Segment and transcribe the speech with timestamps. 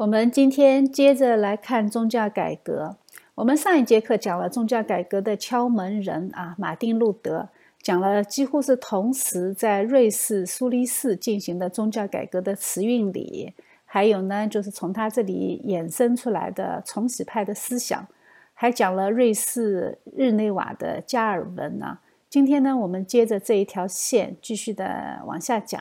[0.00, 2.96] 我们今天接着来看宗教改革。
[3.34, 7.50] 我们上一节课讲了宗教改革的敲门人啊，马丁·路德，
[7.82, 13.52] 讲了几乎是同时在瑞士苏黎世进行的宗教改革的词运礼，
[13.84, 18.08] 还有呢，就是从他这里衍生出来的重洗派的思想，
[18.54, 21.98] 还讲了瑞士日内瓦的加尔文呢。
[22.30, 25.78] 今天呢，我们接着这一条线继续的往下讲。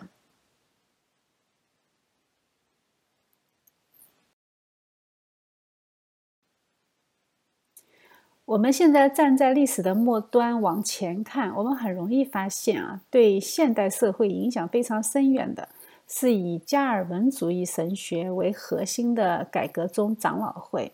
[8.49, 15.69] 我们现在站在历史的末端往前看，我们很容易发现啊，对现代社会影响非常深远的，
[16.07, 20.91] 是以加尔文主义神学为核心的改革宗长老会。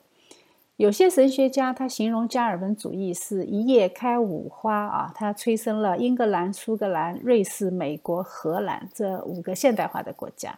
[0.76, 10.54] 有些神学家他形容加尔文主义是一夜开五花啊，它催生了英格兰、苏格兰、瑞士、美国、荷兰这五个现代化的国家。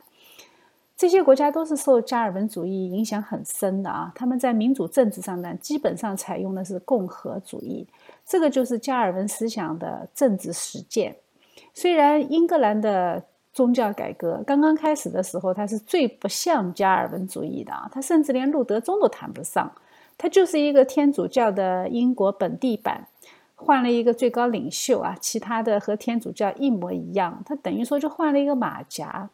[0.98, 4.12] 这些国家都是受加尔文主义影响很深的啊！
[4.16, 7.88] 他们在民主政治上呢，基本上采用的是共和主义，
[8.26, 11.16] 这个就是加尔文思想的政治实践。
[11.71, 19.71] 虽然英格兰的宗教改革刚刚开始的时候，它是最不像加尔文主义的啊，它甚至连路德宗都谈不上，
[20.18, 23.08] 它就是一个天主教的英国本地版，
[23.54, 29.30] 换了一个最高领袖啊，其他的和天主教一模一样，它等于说就换了一个马甲。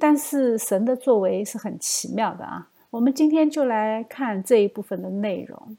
[0.00, 2.70] 但是神的作为是很奇妙的啊！
[2.88, 5.76] 我们今天就来看这一部分的内容。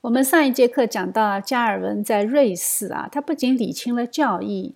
[0.00, 4.74] 我们上一节课讲到加尔文在瑞士啊，他不仅理清了教义，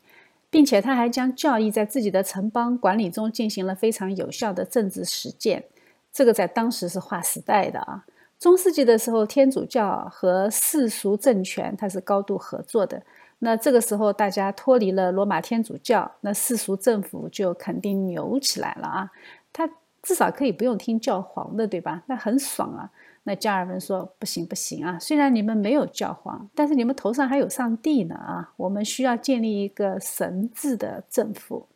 [0.48, 5.64] 并且他还将教义在自己的城邦管理中进行了非常有效的政治实践。
[6.12, 8.06] 这个在当时是划时代的啊！
[8.38, 13.02] 中世纪的时候，天主教和世俗政权它是高度合作的。
[13.40, 19.10] 那这个时候，大家脱离了罗马天主教，那世俗政府就肯定牛起来了啊！
[19.52, 19.68] 他
[20.02, 22.02] 至少可以不用听教皇的，对吧？
[22.06, 22.90] 那很爽啊！
[23.24, 24.98] 那加尔文说：“不行，不行啊！
[24.98, 28.52] 虽然你们没有教皇，但是你们头上还有上帝呢啊！
[28.56, 31.66] 我们需要建立一个神治的政府。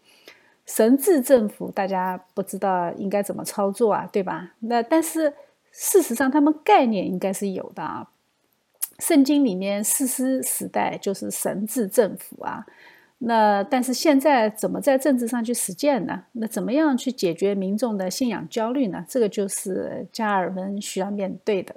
[0.65, 4.53] 神治政府，大家不知道应该怎么操作啊，对吧？
[4.60, 5.34] 那但是
[5.72, 8.09] 事实上，他们概念应该是有的啊。”
[9.00, 12.66] 圣经里面，四师时代就是神治政府啊。
[13.22, 16.25] 那但是现在怎么在政治上去实践呢？
[16.33, 19.05] 那怎么样去解决民众的信仰焦虑呢？
[19.09, 21.75] 这个就是加尔文需要面对的。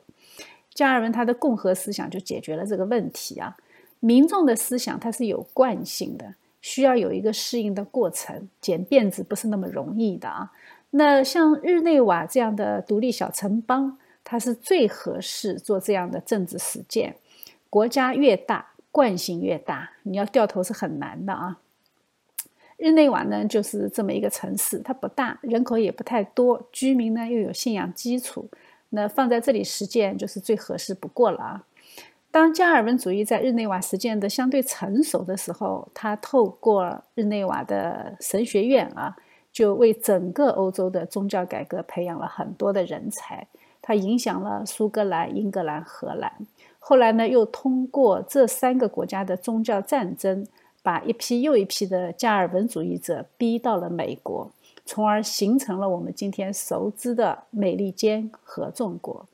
[0.73, 3.57] 加尔文他的共和思想就解决了这个问题啊。
[3.99, 10.51] 民众的思想它是有惯性的，需要有一个适应的过程，剪辫子不是那么容易的啊。
[10.91, 13.97] 那像日内瓦这样的独立小城邦。
[14.33, 17.15] 它是最合适做这样的政治实践。
[17.69, 21.59] 国家越大，惯性越大，你要掉头是很难的啊。
[22.77, 28.49] 日内瓦呢，就是这么一个城市，它不大，人口也不太多，居民呢又有信仰基础，
[28.89, 31.63] 那放在这里实践就是最合适不过了啊。
[32.31, 39.15] 当加尔文主义在日内瓦实践的相对成熟的时候，他透过日内瓦的神学院啊，
[39.51, 43.47] 就为整个欧洲的宗教改革培养了很多的人才。
[43.85, 46.31] 它影响了苏格兰、英格兰、荷兰。
[46.79, 50.47] 后来呢，又通过这三个国家的宗教战争，
[50.81, 54.49] 把一批又一批的加尔文主义者逼到了美国，
[54.85, 59.25] 从而形成了我们今天熟知的美利坚合众国。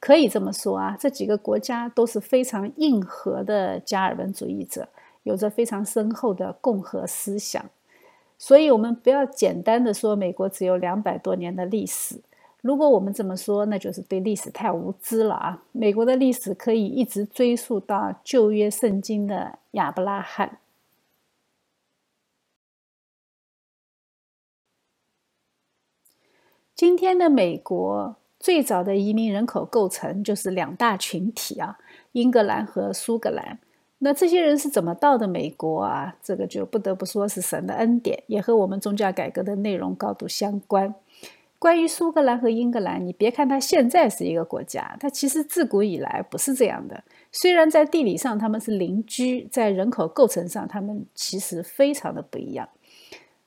[0.00, 4.88] 可以这么说啊，这几个国家都是非常硬核的加尔文主义者，
[5.22, 7.64] 有着非常深厚的共和思想。
[8.36, 12.20] 所以，我们不要简单的说美国只有两百多年的历史。
[12.64, 15.62] 如果我们这么说，那就是对历史太无知了啊！
[15.72, 20.60] 美国的历史可以一直追溯到旧约圣经的亚伯拉罕。
[26.74, 31.78] 今天的美国最早的移民人口构成就是两大群体啊，
[32.12, 33.58] 英格兰和苏格兰。
[33.98, 36.16] 那这些人是怎么到的美国啊？
[36.22, 40.94] 这个就不得不说是神的恩典，也和我们宗教改革的内容高度相关。
[41.64, 47.02] 关于苏格兰和英格兰，你别看它现在是一个国家，它其实自古以来不是这样的。
[47.32, 52.68] 虽然在地理上他们是邻居，在人口构成上他们其实非常的不一样。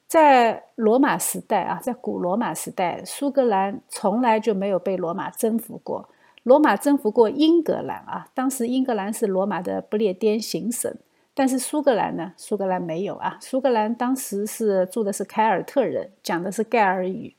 [0.08, 6.10] 在罗马时代啊，在古罗马时代，苏格兰从来就没有被罗马征服过。
[6.42, 10.92] 罗马征服过英格兰啊，当时英格兰是罗马的不列颠行省，
[11.36, 13.38] 但是苏格兰呢，苏格兰没有啊。
[13.40, 17.36] 苏格兰当时是住的是凯尔特人，讲的是盖尔语。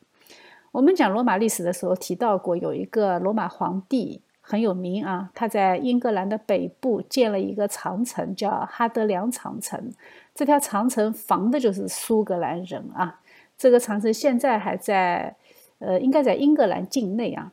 [0.72, 9.92] 我们讲罗马历史的时候提到过，有一个罗马皇帝很有名啊，他在英格兰的北部建了一个长城，叫哈德良长城。
[10.34, 13.20] 这条长城防的就是苏格兰人啊。
[13.56, 15.34] 这个长城现在还在，
[15.78, 17.52] 呃，应该在英格兰境内啊。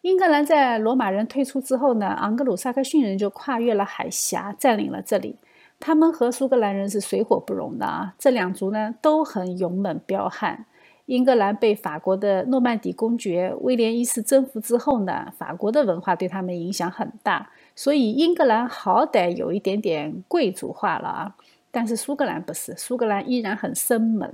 [0.00, 5.36] 英格兰在罗马人退出之后呢，昂格鲁萨克逊人就跨越了海峡，占领了这里。
[5.78, 8.14] 他们和苏格兰人是水火不容的啊。
[8.18, 10.66] 这两族呢都很勇猛彪悍。
[11.06, 21.36] 英格兰被法国的诺曼底公爵威廉一世征服之后呢，法国的文化对他们影响很大，所以英格兰好歹有一点点贵族化了啊。
[21.70, 24.32] 但是苏格兰不是，苏格兰依然很生猛。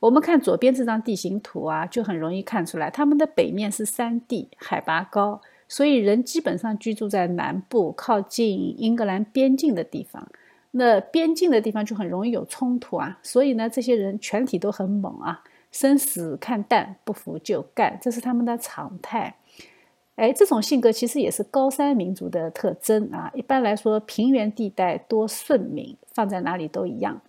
[0.00, 10.26] 我们看左边这张地形图啊，就很容易看出来，他们的北面是山地，海拔高，所以人基本上居住在南部，靠近英格兰边境的地方。
[10.72, 19.36] 那边境的地方就很容易有冲突啊，所以呢，这些人全体都很猛啊，生死看淡，不服就干，这是他们的常态。
[20.16, 23.30] 哎，这种性格其实也是高山民族的特征啊。
[23.34, 27.22] 一般来说，平原地带多顺民，放在哪里都一样。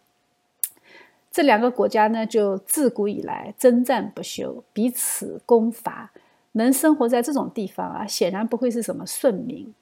[1.31, 6.11] 这两个国家呢，就自古以来征战不休，彼此攻伐，
[6.53, 9.73] 能生活在这种地方啊，显然不会是什么顺民。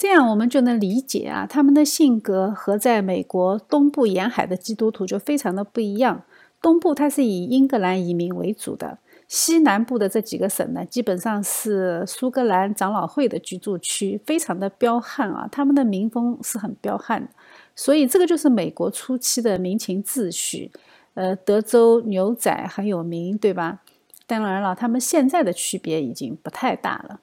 [0.00, 6.22] 这样我们就能理解啊，他们的性格和在美国东部沿海的基督徒就非常的不一样。
[6.62, 8.96] 东部它是以英格兰移民为主的。
[9.28, 17.28] 西南部的这几个省呢，基本上是苏格兰长老会的居住区，非常的彪悍啊，他们的民风是很彪悍，
[17.76, 20.72] 所以这个就是美国初期的民情秩序。
[21.12, 23.80] 呃，德州牛仔很有名，对吧？
[24.26, 27.20] 当然了，他们现在的区别已经不太大了。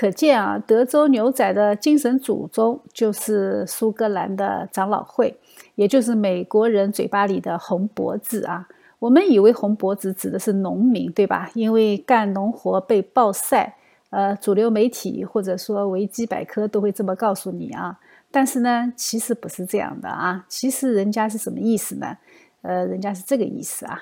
[0.00, 5.38] 可见啊，德州牛仔的精神祖宗就是苏格兰的长老会，
[5.74, 8.66] 也就是美国人嘴巴里的红脖子啊。
[8.98, 11.50] 我们以为红脖子指的是农民，对吧？
[11.52, 13.76] 因为干农活被暴晒，
[14.08, 17.98] 呃，主流媒体或者说维基百科都会这么告诉你啊。
[18.30, 20.46] 但是呢，其实不是这样的啊。
[20.48, 22.16] 其实人家是什么意思呢？
[22.62, 24.00] 呃，人家是这个意思啊。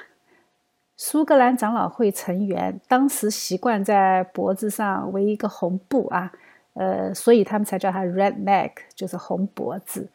[1.00, 6.32] 苏格兰长老会成员当时习惯在脖子上围一个红布啊，
[6.74, 10.08] 呃，所以他们才叫它 Red Neck，就是红脖子。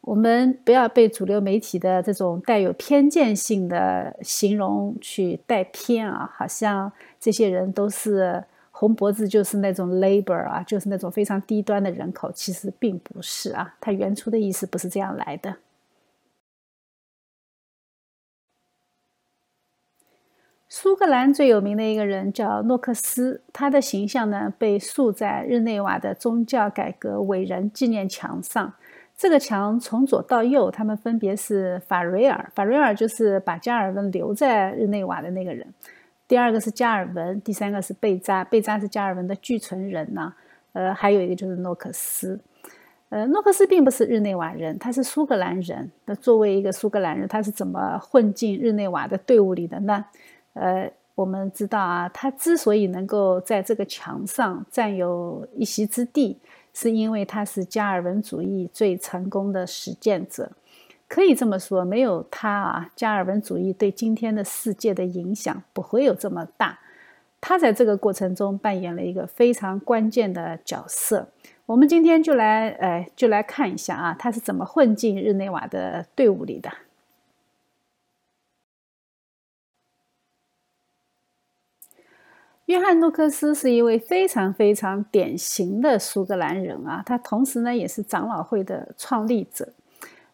[0.00, 15.56] 我们不要被主流媒体的这种带有偏见性的形容去带偏啊，好像这些人都是红脖子，就是那种 labor 啊，就是那种非常低端的人口，其实并不是啊，它原初的意思不是这样来的。
[20.70, 28.74] 苏格兰最有名的一个人叫诺克斯，他的形象呢被塑在日内瓦的宗教改革伟人纪念墙上。
[29.16, 35.66] 这个墙从左到右，他们分别是法瑞尔，法瑞尔就是把加尔文留在日内瓦的那个人；
[36.28, 40.34] 第二个是加尔文，第三个是贝扎，贝扎是加尔文的继承人呐。
[40.74, 42.38] 呃，还有一个就是诺克斯。
[43.08, 45.90] 呃，诺克斯并不是日内瓦人，他是苏格兰人。
[46.04, 50.04] 那作为一个苏格兰人，他是怎么混进日内瓦的队伍里的呢？
[50.60, 56.38] 呃，我们知道啊，他之所以能够在这个墙上占有一席之地，
[56.74, 60.52] 是因为他是加尔文主义最成功的实践者。
[61.08, 66.78] 可以这么说，没有他啊，加尔文主义对今天的世界的影响不会有这么大。
[67.40, 71.28] 他在这个过程中扮演了一个非常关键的角色。
[71.66, 76.70] 我们今天就来，呃，就来看一下啊，他是怎么混进日内瓦的队伍里的。
[82.68, 89.72] 约翰·诺克斯是一位非常非常典型的苏格兰人啊，他同时呢也是长老会的创立者。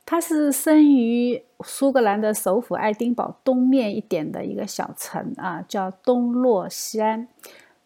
[0.04, 7.28] 他是生于苏格兰的首府爱丁堡东面一点的一个小城啊，叫东洛西安。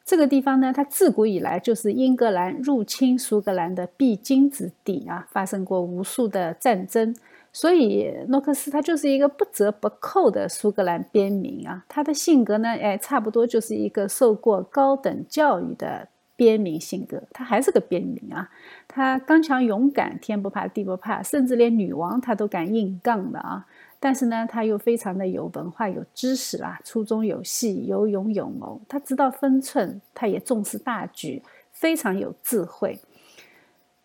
[0.02, 7.14] 这个地方呢，它自古以来就是英格兰入侵苏格兰的必经之地啊，发生过无数的战争。
[7.52, 18.48] 所以诺克斯他就是一个不折不扣的苏格兰边民啊，他的性格呢，哎，差不多就是一个受过高等教育的边民性格，他还是个边民啊，
[18.86, 23.66] 他刚强勇敢，天不怕地不怕，甚至连女王他都敢硬杠的啊。
[24.00, 33.00] 但是呢，他又非常的有文化、有知识啊，粗中有细，有勇有谋，他知道分寸，他也重视大局，非常有智慧。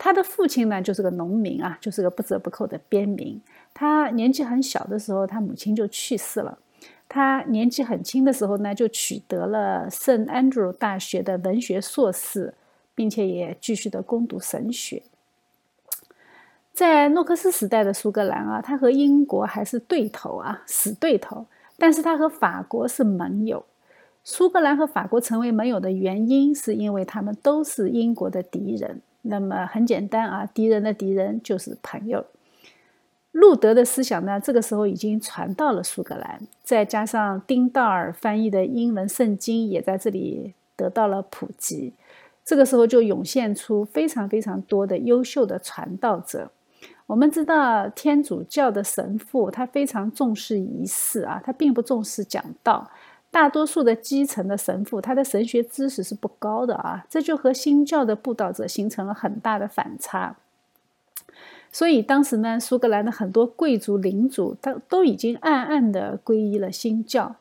[0.03, 3.41] 他的父亲呢，就是个农民啊，就是个不折不扣的边民。
[3.73, 6.57] 他年纪很小的时候，他母亲就去世了。
[7.07, 12.53] 他年纪很轻的时候呢，就取得了圣安德鲁大学的文学硕士，
[12.93, 15.03] 并且也继续的攻读神学。
[16.73, 21.45] 在诺克斯时代的苏格兰啊，他和英国还是对头啊，死对头。
[21.77, 23.65] 但是他和法国是盟友。
[24.25, 29.01] 苏格兰和法国成为盟友的原因，是因为他们都是英国的敌人。
[29.23, 32.25] 那么很简单啊，敌人的敌人就是朋友。
[33.31, 41.93] 路德的思想呢，这个时候已经传到了苏格兰，再加上丁道尔翻译的英文圣经也在这里得到了普及。
[42.45, 46.51] 这个时候就涌现出非常非常多的优秀的传道者。
[47.07, 52.91] 我们知道天主教的神父他非常重视仪式啊，他并不重视讲道。
[53.33, 60.35] 大多数的基层的神父他的神学知识是不高的啊，这就和新教的布道者形成了很大的反差。
[61.71, 67.35] 所以当时呢，苏格兰的很多贵族领主他都已经暗暗地皈依了新教。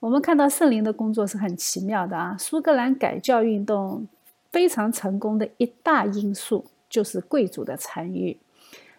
[0.00, 4.06] 我们看到圣灵的工作是很奇妙的啊，苏格兰改教运动。
[4.52, 8.36] 非常成功的一大因素就是贵族的参与，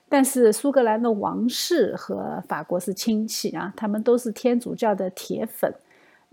[0.07, 5.73] 但是苏格兰的王室和法国是亲戚啊，他们都是天主教的铁粉。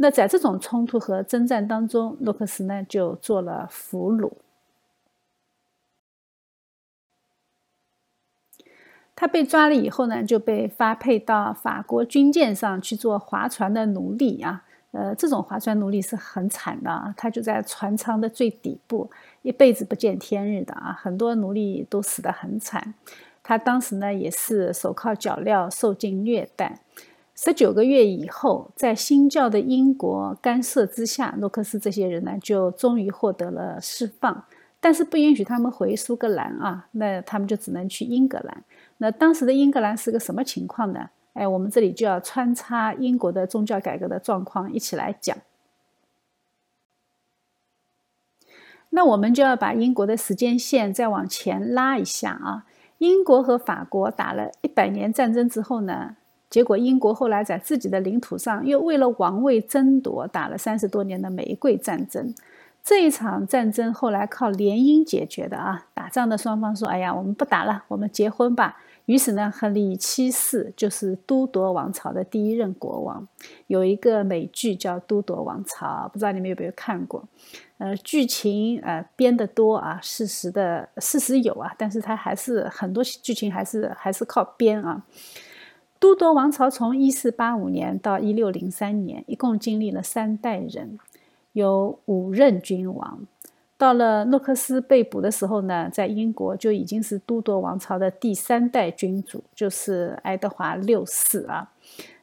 [0.00, 4.33] 那在这种冲突和征战当中，诺克斯呢就做了俘虏。
[9.17, 14.64] 他被抓了以后呢，就被发配到法国军舰上去做划船的奴隶啊。
[14.93, 19.11] 呃，这种划船奴隶是很惨的啊，他就在船舱的最底部，
[19.43, 22.95] 一辈子不见天日的啊，很多奴隶都死得很惨。
[23.43, 26.81] 他当时呢也是手铐脚镣，受尽虐待。
[27.40, 34.45] 十九个月以后，在新教的英国干涉之下，诺克斯这些人呢就终于获得了释放，
[34.80, 38.64] 但是不允许他们回苏格兰啊，那他们就只能去英格兰。
[38.97, 41.11] 那当时的英格兰是个什么情况呢？
[41.35, 45.38] 哎，我们这里就要穿插英国的宗教改革的状况一起来讲。
[48.90, 52.66] 那我们就要把英国的时间线再往前拉一下啊。
[52.99, 56.16] 英国和法国打了一百年战争之后呢，
[56.50, 62.35] 结果英国后来在自己的领土上又为了王位争夺打了三十多年的玫瑰战争。
[62.83, 65.87] 这一场战争后来靠联姻解决的啊。
[65.93, 73.26] 打仗的双方说：“哎呀，我们不打了，我们结婚吧。”于是呢，亨利七世就是都铎王朝的第一任国王。
[73.67, 77.26] 有一个美剧叫《都铎王朝》，不知道你们有没有看过？
[77.78, 85.02] 呃，剧情呃编得多啊，事实的事实有啊，但是它还是很多剧情还是还是靠编啊。
[85.99, 90.99] 都铎王朝从一四八五年到一六零三年，一共经历了三代人，
[91.52, 93.21] 有五任君王。
[93.76, 101.71] 到了诺克斯被捕的时候呢，在英国就已经是都铎王朝的第三代君主，就是爱德华六世啊。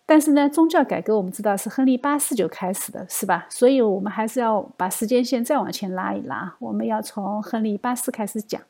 [0.05, 3.47] 但是呢，宗教改革我们知道是亨利八世就开始的，是吧？
[3.49, 8.61] 所以我们还是要把时间线再往前拉一拉，我们要从亨利八世开始讲。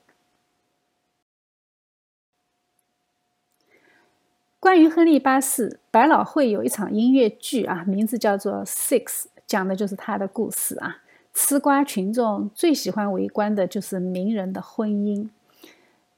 [4.65, 9.05] 关于亨利八世，百老汇有一场音乐剧啊，名字叫做《Six》，
[9.45, 11.03] 讲的就是他的故事啊。
[11.36, 15.29] 吃瓜群众最喜欢围观的就是名人的婚姻。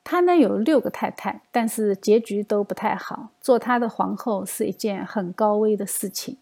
[0.02, 3.32] 他呢有六个太太，但是结局都不太好。
[3.42, 6.38] 做他的皇后是一件很高危的事情。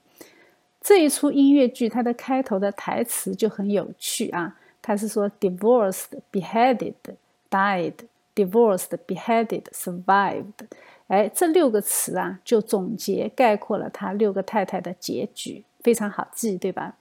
[0.79, 4.55] 这一出音乐剧，它的开头的台词就很有趣啊。
[4.79, 6.93] 他是说：“divorced, beheaded,
[7.49, 7.93] died;
[8.35, 10.67] divorced, beheaded, survived。”
[11.07, 16.95] 哎，这六个词啊，就总结概括了他六个太太的结局，非常好记，对吧？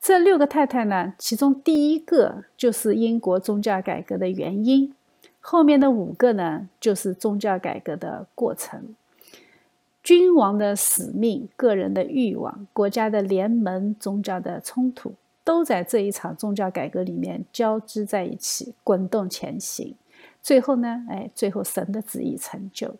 [0.00, 4.94] 这六个太太呢，其中第一个就是英国宗教改革的原因，
[5.40, 8.94] 后面的五个呢，就是宗教改革的过程。
[10.02, 15.12] 君王的使命、个人的欲望、国家的联盟、宗教的冲突，
[15.44, 19.94] 都在这一场宗教改革里面交织在一起，滚动前行。
[20.42, 22.96] 最后呢，哎，最后神的旨意成就，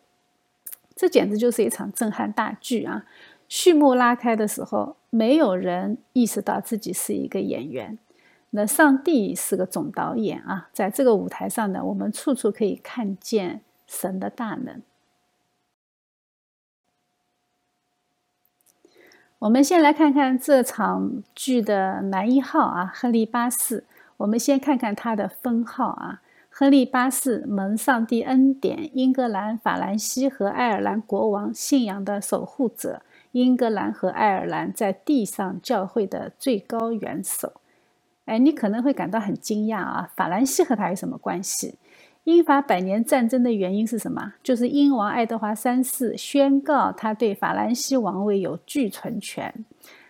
[0.94, 3.04] 这简直就是一场震撼大剧啊！
[3.48, 7.98] 序幕拉开的时候，没有人意识到自己是一个演员。
[8.50, 14.80] 那上帝是个总导演啊，在这个舞台上呢，我们处处可以看见神的大能。
[19.40, 23.84] 我们先来看看这场剧的男一号啊，亨利八世。
[24.18, 26.22] 我们先看看他的封号啊，
[26.62, 33.02] 亨利八世蒙上帝恩典，英格兰、法兰西和爱尔兰国王信仰的守护者。
[33.32, 37.54] 英格兰和爱尔兰在地上教会的最高元首，
[38.26, 40.12] 哎，你可能会感到很惊讶啊！
[40.14, 41.74] 法兰西和他有什么关系？
[42.22, 44.34] 英法百年战争的原因是什么？
[44.44, 49.52] 就是英王爱德华三世宣告他对法兰西王位有据存权。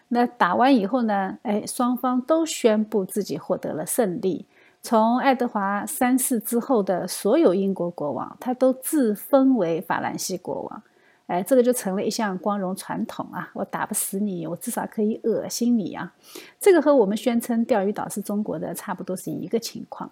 [0.09, 1.38] 那打完以后呢？
[1.44, 4.44] 哎，双方都宣布自己获得了胜利。
[4.83, 10.83] 从爱德华三世之后的所有英国国王，他都自封为法兰西国王。
[11.29, 13.49] 哎，这个就成了一项光荣传统啊！
[13.55, 16.12] 我打不死你，我至少可以恶心你啊！
[16.61, 20.11] 这个和我们宣称钓鱼岛是中国的差不多是一个情况。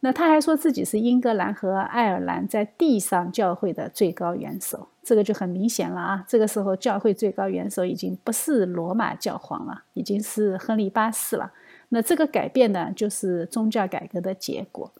[0.00, 6.24] 那他还说自己是英格兰和爱尔兰在地上教会的最高元首，这个就很明显了啊！
[6.28, 11.50] 这个时候教会最高元首已经不是罗马教皇了，已经是亨利八世了。
[11.90, 14.90] 那这个改变呢，就是宗教改革的结果。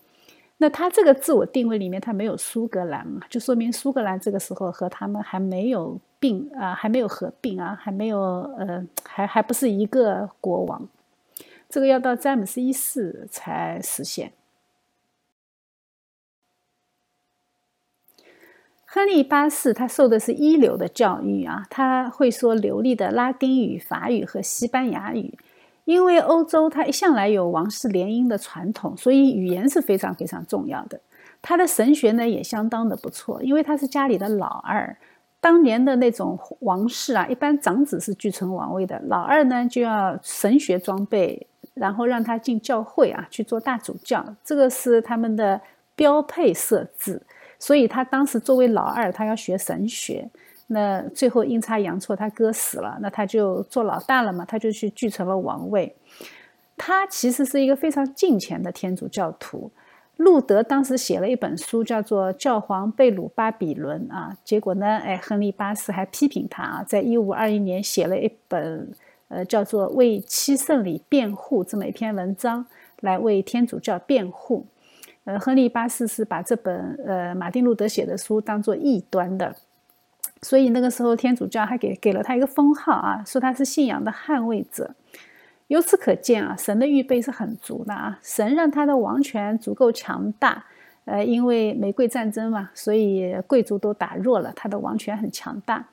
[0.58, 8.20] 那他这个自我定位里面，他没有苏格兰嘛，就说明苏格兰这个时候和他们还没有并啊，还没有合并啊，还没有
[8.58, 10.86] 呃，还还不是一个国王。
[11.68, 14.32] 这个要到詹姆斯一世才实现。
[18.84, 25.38] 亨利八世他受的是一流的教育啊，他会说流利的拉丁语、法语和西班牙语。
[25.90, 31.00] 因为欧洲它一向来有王室联姻的传统，所以语言是非常非常重要的。
[31.42, 34.96] 他的神学呢也相当的不错，因为他是家里的老二。
[35.40, 41.44] 当年的那种王室啊，一般长子是继承王位的，老二呢就要神学装备，
[41.74, 45.60] 然后让他进教会啊去做大主教，这个是他们的
[45.96, 47.20] 标配设置。
[47.58, 50.30] 所以他当时作为老二，他要学神学。
[50.72, 55.96] 那最后阴差阳错，他哥死了，那他就做老大了嘛，他就去继承了王位。
[56.76, 59.70] 他其实是一个非常敬虔的天主教徒。
[60.16, 68.88] 路德当时写了一本书，叫做《教皇被掳巴比伦》啊，结果呢，哎，亨利八世还批评他啊，在一五二一年写了一本
[69.28, 72.64] 呃叫做《为七圣礼辩护》这么一篇文章，
[73.00, 74.66] 来为天主教辩护。
[75.24, 79.56] 呃，亨利八世是把这本呃马丁路德写的书当做异端的。
[80.42, 84.94] 所以那个时候，天主教还给给了他一个封号啊，说他是信仰的捍卫者。
[85.66, 90.64] 由此可见啊，神的预备是很足的啊，神让他的王权足够强大。
[91.06, 95.84] 呃，因为玫瑰战争嘛，所以贵族都打弱了，他的王权很强大。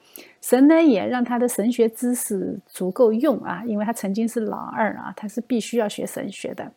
[0.42, 6.72] 神呢也让他的神学知识足够用啊，因为他曾经是老二啊，他是必须要学神学的。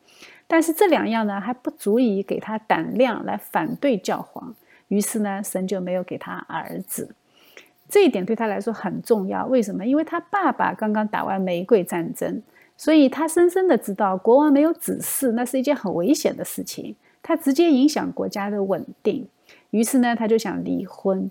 [0.46, 4.54] 但是这两样呢还不足以给他胆量来反对教皇，
[4.88, 7.14] 于是呢，神就没有给他儿子。
[7.90, 9.44] 这一点对他来说很重要。
[9.46, 9.84] 为什么？
[9.84, 12.40] 因为他爸爸刚刚打完玫瑰战争，
[12.76, 19.28] 所以他深深的知道国王没有子嗣，那是一件很危险的事情，他直接影响国家的稳定。
[19.70, 21.30] 于是呢，他就想离婚。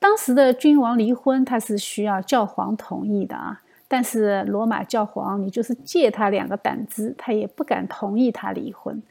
[0.00, 3.62] 当时的君王离婚，他是需要教皇同意的啊。
[3.90, 9.02] 但是罗马教皇，你就是借他两个胆子，他也不敢同意他离婚。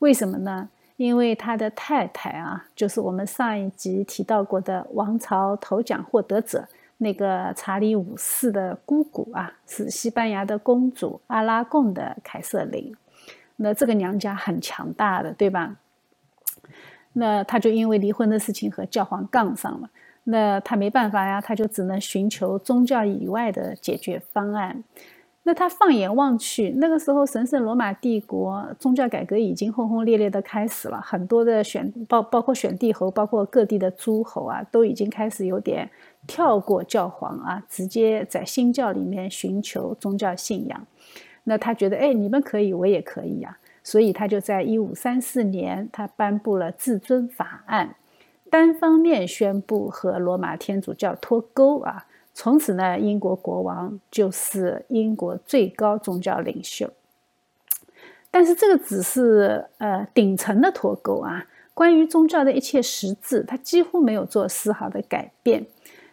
[0.00, 0.68] 为什么呢？
[0.96, 6.66] 因为他的太太啊，就是我们上一集提到过的王朝头奖获得者
[6.98, 12.96] 那个查理五世的姑姑啊，是西班牙的公主阿拉贡的凯瑟琳。
[13.56, 15.76] 那这个娘家很强大的，对吧？
[17.12, 19.90] 那他就因为离婚的事情和教皇杠上了。
[20.24, 24.82] 那他没办法呀，他就只能寻求宗教以外的解决方案。
[25.48, 35.88] 那他放眼望去，那个时候神圣罗马帝国宗教改革已经轰轰烈烈的开始了，很多的选包包括选帝侯，包括各地的诸侯啊，都已经开始有点
[36.26, 40.84] 跳过教皇啊，直接在新教里面寻求宗教信仰。
[41.44, 47.94] 那他觉得，哎，你们可以，我也可以呀，所以他就在一五三四年，他颁布了至尊法案，
[48.50, 52.06] 单方面宣布和罗马天主教脱钩啊。
[52.38, 56.92] 从此呢，英国国王就是英国最高宗教领袖。
[58.30, 65.64] 但是这个只是呃顶层的脱钩啊，关于宗教的一切实质，他几乎没有做丝毫的改变。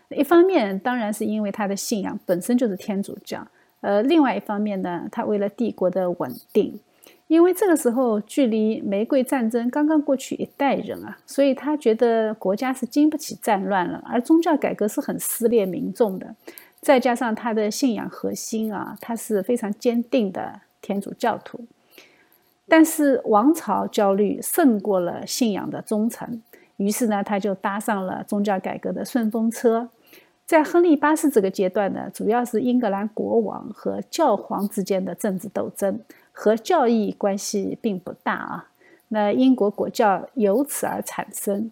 [0.08, 3.46] 一方面当然是因为他的信仰本身就是天主教，
[3.82, 6.80] 呃，另外一方面呢，他为了帝国的稳定。
[7.28, 16.36] 因为这个时候距离玫瑰战争刚刚过去一代人啊，所以他觉得国家是经不起战乱了，而宗教改革是很撕裂民众的。
[16.80, 21.66] 再加上他的信仰核心啊，他是非常坚定的天主教徒。
[22.68, 26.42] 但是王朝焦虑胜过了信仰的忠诚，
[26.78, 29.90] 于是呢，他就搭上了宗教改革的顺风车。
[30.46, 36.00] 在亨利八世这个阶段呢，主要是英格兰国王和教皇之间的政治斗争。
[36.34, 38.70] 和教义关系并不大啊，
[39.08, 41.72] 那英国国教由此而产生。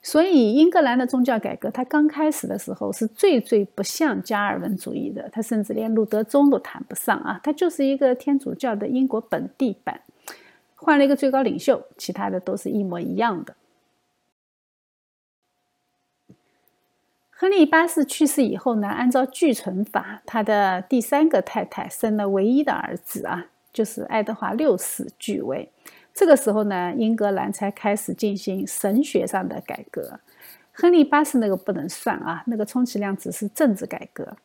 [0.00, 10.00] 所以英格兰的宗教改革，它刚开始的时候是最最不像加尔文主义的，它甚至连路德宗都谈不上啊，它就是一个天主教的英国本地版，
[10.74, 13.54] 换了一个最高领袖，其他的都是一模一样的。
[17.42, 25.68] 亨利八世去世以后呢，按照继承法，他的第三个太太生了唯一的儿子啊，就是爱德华六世继位。
[26.14, 30.20] 这个时候呢，英格兰才开始进行神学上的改革。
[30.70, 34.36] 亨利八世那个不能算啊，那个充其量只是政治改革。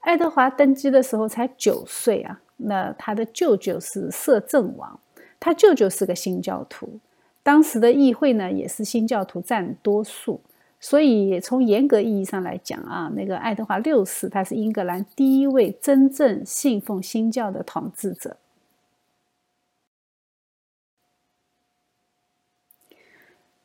[0.00, 5.00] 爱德华登基的时候才九岁啊，那他的舅舅是摄政王，
[5.40, 7.00] 他舅舅是个新教徒，
[7.42, 10.42] 当时的议会呢也是新教徒占多数，
[10.80, 18.36] 所以从严格意义上来讲啊，那个爱德华六世他是英格兰第一位真正信奉新教的统治者。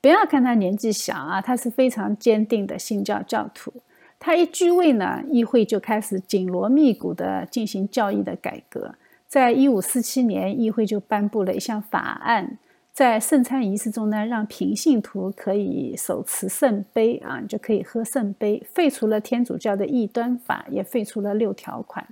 [0.02, 3.72] 不要看他年纪小啊，他是非常坚定的新教教徒。
[4.20, 8.96] 他一继位呢，议会就开始紧锣密鼓地进行教义的改革。
[9.28, 12.58] 在一五四七年，议会就颁布了一项法案，
[12.94, 22.08] 在圣餐仪式中呢，让平信徒可以手持圣杯啊，就可以喝圣杯，废除了天主教的异端法，也废除了六条款。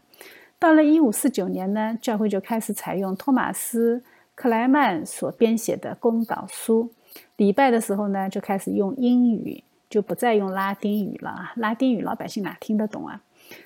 [0.58, 3.98] 到了一五四九年呢，教会就开始采用托马斯·
[4.34, 6.90] 克莱曼所编写的公祷书，
[7.38, 9.64] 礼拜的时候呢，就开始用英语。
[9.92, 11.52] 就不再用拉丁语了！
[11.58, 13.22] 拉丁语老百姓哪听得懂啊？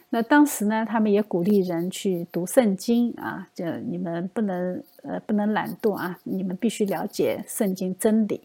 [0.09, 8.41] 那当时呢，他们也鼓励人去读圣经啊，这你们不能呃不能懒惰啊，你们必须了解圣经真理。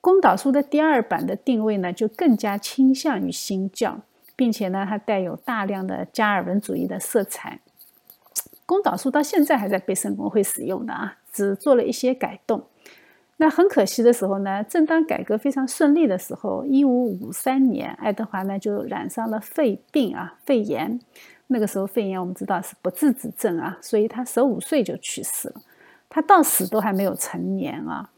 [0.00, 4.00] 公祷书的第二版的定位呢，就更加倾向于新教，
[4.34, 7.60] 并且呢，它带有大量的加尔文主义的色彩。
[8.66, 12.64] 公祷书到现在还在被圣公会使用的啊，只做了一些改动。
[13.42, 21.00] 那很可惜的时候呢，正当改革非常顺利的时候，一五五三年，爱德华呢就染上了肺病啊，肺炎。
[21.48, 25.56] 那个时候肺炎我们知道是不治之症啊，所以他十五岁就去世了。
[26.08, 28.08] 他到死都还没有成年啊。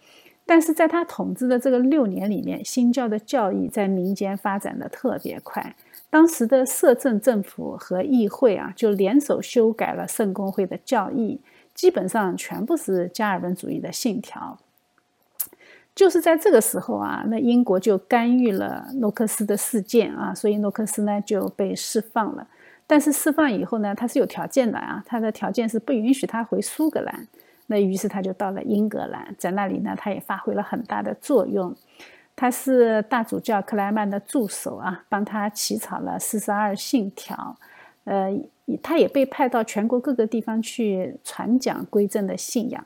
[0.45, 5.75] 但是在他统治的这个六年里面，新教的教义在民间发展的特别快。
[6.11, 11.41] 当时的摄政政府和议会啊，就联手修改了圣公会的教义，
[11.73, 14.59] 基本上全部是加尔文主义的信条。
[15.95, 22.47] 就是在这个时候啊，那英国就干预了诺克斯的事件啊，所以诺克斯呢就被释放了。
[22.87, 27.27] 但是释放以后呢，他是有条件的啊，他的条件是不允许他回苏格兰。
[27.67, 31.75] 那于是他就到了英格兰，在那里呢，他也发挥了很大的作用。
[32.37, 37.57] 他是大主教克莱曼的助手啊，帮他起草了四十二信条。
[38.03, 38.29] 呃，
[38.83, 42.85] 他也被派到全国各个地方去传讲归正的信仰。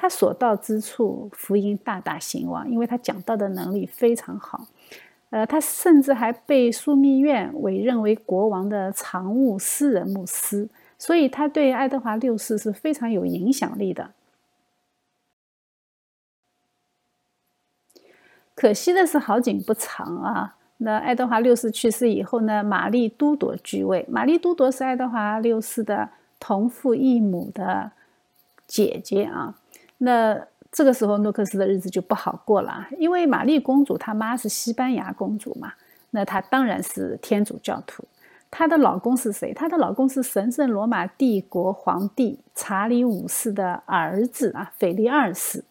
[0.00, 4.64] 他所到之处，福音大大兴旺，因为他讲道的能力非常好。
[5.30, 14.12] 呃，他甚至还被枢密院委任为国王的常务私人牧师，所以他对爱德华六世是非常有影响力的。
[18.54, 20.54] 可惜的是，好景不长啊。
[20.78, 24.06] 那爱德华六世去世以后呢，玛丽都铎继位。
[24.08, 26.08] 玛丽都铎是爱德华六世的
[26.38, 27.90] 同父异母的
[28.64, 29.58] 姐姐啊。
[29.98, 35.72] 那这个时候，诺克斯的日子就不好过了，因为玛丽公主她妈是西班牙公主嘛，
[36.10, 38.04] 那她当然是天主教徒。
[38.50, 39.52] 她的老公是谁？
[39.52, 45.64] 她的老公是神圣罗马帝国皇帝查理五世的儿子啊，腓力二世。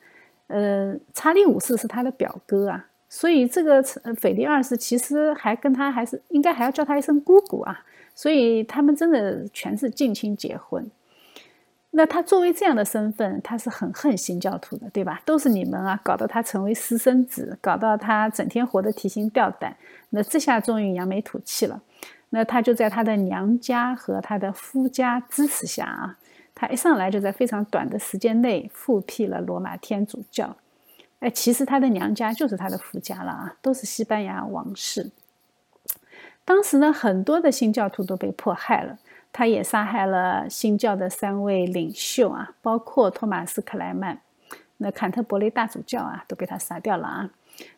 [0.48, 3.84] 呃，查理五世是他的表哥啊，所以这个
[4.16, 7.84] 腓力二世其实还跟他还是应该还要叫他一声姑姑啊，
[8.16, 10.90] 所以他们真的全是近亲结婚。
[11.98, 15.20] 那他作为这样的身份，他是很恨新教徒的，对吧？
[15.26, 19.76] 都是你们啊，搞得他成为私生子，搞到他整天活得提心吊胆。
[20.12, 21.82] 那这下终于扬眉吐气了。
[22.30, 26.20] 那他就在他的娘家和他的夫家支持下啊，
[26.54, 30.56] 他一上来就在非常短的时间内复辟了罗马天主教。
[31.18, 35.10] 哎，其实他的娘家就是他的夫家了啊，都是西班牙王室。
[36.46, 39.00] 当时呢，很多的新教徒都被迫害了。
[39.38, 44.20] 他也杀害了新教的三位领袖啊，包括托马斯·克莱曼，
[44.78, 47.30] 那坎特伯雷大主教啊，都被他杀掉了啊。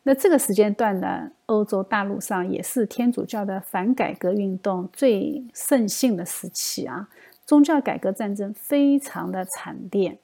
[0.03, 7.09] 那这个时间段呢，欧洲大陆上也是天主教的反改革运动最盛行的时期啊，
[7.45, 10.17] 宗教改革战争非常的惨烈。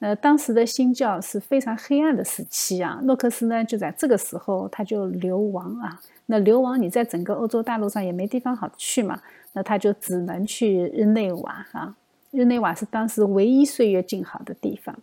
[0.00, 2.98] 那当时的新教是非常黑暗的时期啊。
[3.04, 6.00] 诺克斯呢，就在这个时候他就流亡啊。
[6.32, 9.20] 那流亡，你在整个欧洲大陆上也没地方好去嘛。
[9.52, 11.94] 那他就只能去日内瓦啊，
[12.30, 14.98] 日内瓦是当时唯一岁月静好的地方。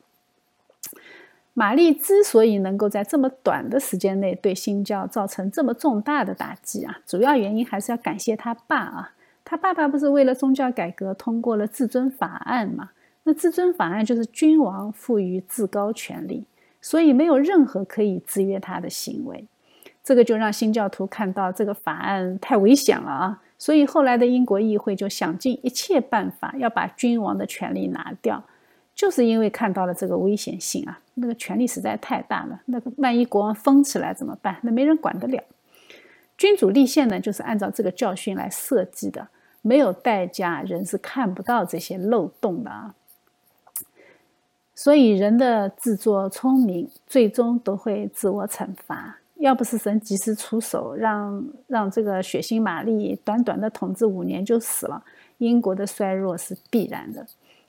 [1.54, 9.14] 玛丽之所以能够在这么短的时间内对新教造成这么重大的打击啊，主要原因还是要感谢他爸啊。
[9.46, 12.90] 他爸爸不是为了宗教改革通过了至尊法案嘛？
[13.26, 16.46] 那至尊法案就是君王赋予至高权力，
[16.82, 19.46] 所以没有任何可以制约他的行为。
[20.10, 23.40] 这个就让新教徒看到这个法案太危险了啊。
[23.60, 28.44] 所以后来的英国议会就想尽一切办法要把君王的权力拿掉。
[28.96, 34.58] 就是因为看到了这个危险性啊，那个权力实在太大了，那个万一国王疯起来怎么办？
[34.64, 35.44] 那没人管得了。
[36.36, 39.28] 君主立宪呢，就是按照这个教训来设计的，
[39.62, 42.96] 没有代价，人是看不到这些漏洞的啊。
[44.74, 49.19] 所以人的自作聪明，最终都会自我惩罚。
[49.40, 55.04] 要不是神及时出手，让让这个血腥玛丽短短的统治五年就死了，
[55.38, 57.26] 英国的衰弱是必然的。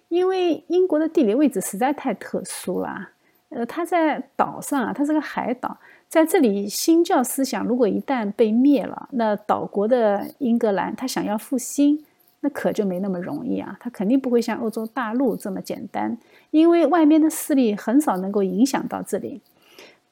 [0.09, 3.11] 因为英国的地理位置实在太特殊了，
[3.51, 5.79] 呃，它在岛上啊，它是个海岛，
[6.09, 12.05] 在这里新教思想如果一旦被灭了，那岛国的英格兰它想要复兴，
[12.41, 16.19] 那可就没那么容易啊，它肯定不会像欧洲大陆这么简单，
[16.51, 19.41] 因为外面的势力很少能够影响到这里，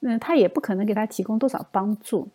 [0.00, 2.28] 那他也不可能给他提供多少帮助，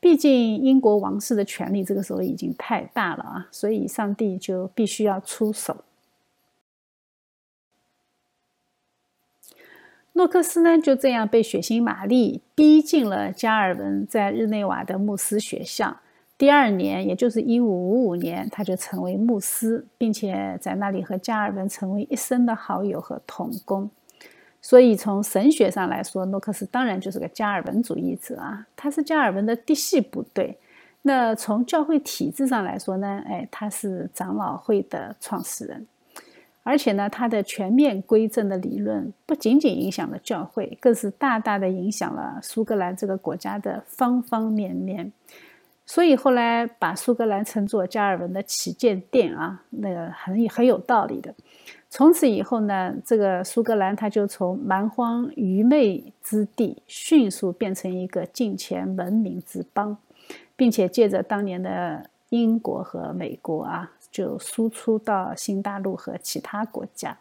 [0.00, 5.84] 毕竟英国王室的权力这个时候已经太大了啊，所以上帝就必须要出手。
[10.14, 15.98] 诺克斯呢，就这样被血腥玛丽逼进了加尔文在日内瓦的牧师学校。
[16.38, 23.90] 第二年，也就是一五五五年，他就成为牧师，并且在那里和加尔文成为一生的好友和同工。
[24.68, 30.58] 所以，从神学上来说，诺克斯当然就是个加尔文主义者啊，他是加尔文的嫡系部队。
[31.02, 35.86] 那从教会体制上来说呢，哎，他是长老会的创始人。
[36.64, 45.12] 而且呢，他的全面归正的理论不仅仅影响了教会，更是大大的影响了苏格兰这个国家的方方面面。
[45.86, 51.34] 所以后来把苏格兰称作加尔文的旗舰店啊，那个很很有道理的。
[51.88, 59.96] 从此以后呢，这个苏格兰它就从蛮荒愚昧之地迅速变成一个近前文明之邦，
[60.56, 63.92] 并且借着当年的英国和美国啊。
[64.08, 67.18] 就输出到新大陆和其他国家。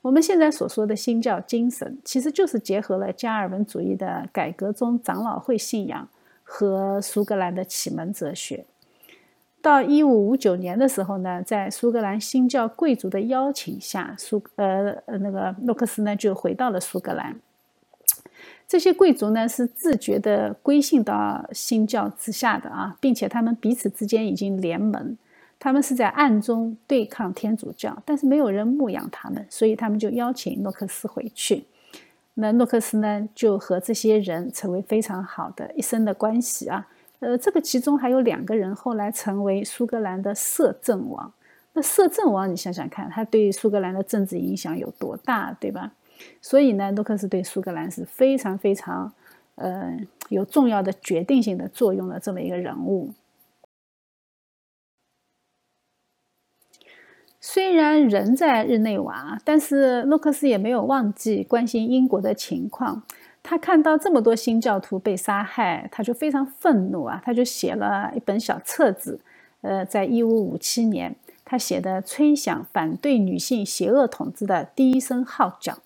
[0.00, 6.08] 我们现在所说的新教精神，其实就是结合了加尔文主义的改革中长老会信仰
[6.54, 8.66] 和苏格兰的启蒙哲学。
[9.62, 17.40] 到一五五九年的时候呢，在苏格兰新教贵族的邀请下，苏呃那个诺克斯呢就回到了苏格兰。
[18.68, 25.16] 这些贵族呢是自觉的归信到新教之下的啊，并且他们彼此之间已经联盟。
[25.58, 31.64] 他们是在暗中对抗天主教，但是没有人牧养他们，所以他们就邀请诺克斯回去。
[32.34, 36.88] 那诺克斯呢，就和这些人成为非常好的一生的关系啊。
[37.20, 41.32] 呃，这个其中还有两个人后来成为苏格兰的摄政王。
[41.74, 45.92] 那摄政王，你想想看，他对苏格兰的政治影响有多大，对吧？
[46.40, 49.12] 所以呢，诺克斯对苏格兰是非常非常，
[49.54, 49.96] 呃，
[50.28, 53.12] 有重要的决定性的作用的这么一个人物。
[57.44, 63.02] 虽然人在日内瓦，但是诺克斯也没有忘记关心英国的情况。
[63.42, 67.20] 他看到这么多新教徒被杀害，他就非常愤怒啊！
[67.24, 69.18] 他就写了一本小册子。
[69.62, 75.78] 呃，在一五五七年，他写的吹响反对女性邪恶统治的第一声号角。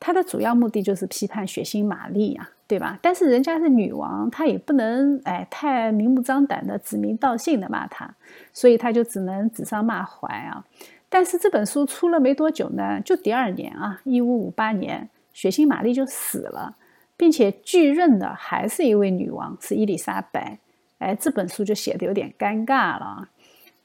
[0.00, 2.98] 他的主要目的就是批判血腥玛丽呀，对吧？
[3.00, 8.14] 但是人家是女王，她也不能哎太明目张胆的指名道姓的骂她，
[8.52, 10.62] 所以他就只能指桑骂槐啊。
[11.08, 16.76] 但是这本书出了没多久呢，就第二年啊，一五五八年，血腥玛丽就死了，
[17.16, 20.58] 并且继任的还是一位女王，是伊丽莎白。
[20.98, 23.28] 哎，这本书就写的有点尴尬了。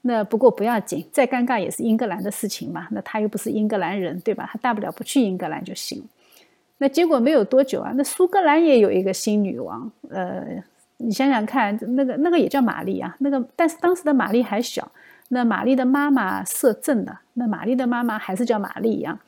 [0.02, 2.86] 那不过不要紧，再尴尬也是英格兰的事情嘛。
[2.90, 4.46] 那他又不是英格兰人，对吧？
[4.52, 6.06] 他大不了不去英格兰就行。
[6.78, 9.90] 那结果没有多久啊，那苏格兰也有一个新女王。
[10.10, 10.44] 呃，
[10.98, 13.14] 你想想看，那个那个也叫玛丽啊。
[13.20, 14.90] 那个但是当时的玛丽还小。
[15.28, 19.18] 那玛丽的妈妈摄政的，那玛丽的妈妈还是叫玛丽一样。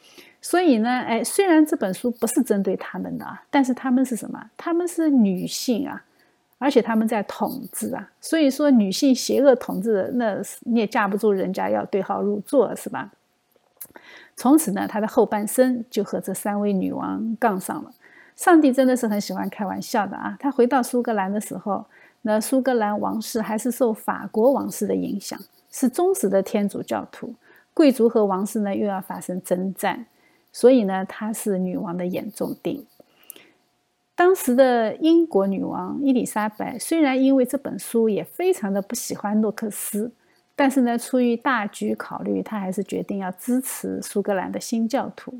[0.40, 4.50] 所以呢，哎，虽然这本书不是针对他们的，但是他们是什么？
[4.56, 6.02] 他们是女性啊。
[6.58, 13.12] 而且他们在统治啊，所以说女性邪恶统治，那你也架不住人家要对号入座，是吧？
[14.36, 17.90] 从此呢，他的后半生就和这三位女王杠上了。
[18.36, 20.36] 上帝真的是很喜欢开玩笑的啊！
[20.38, 21.86] 他回到苏格兰的时候，
[22.20, 27.34] 那苏格兰王室还是受法国王室的影响，是忠实的天主教徒。
[27.72, 30.04] 贵族和王室呢又要发生征战，
[30.52, 32.86] 所以呢，他是女王的眼中钉。
[34.14, 40.12] 当时的英国女王伊丽莎白虽然因为这本书也非常的不喜欢诺克斯，
[40.56, 45.38] 但是呢，出于大局考虑，他还是决定要支持苏格兰的新教徒。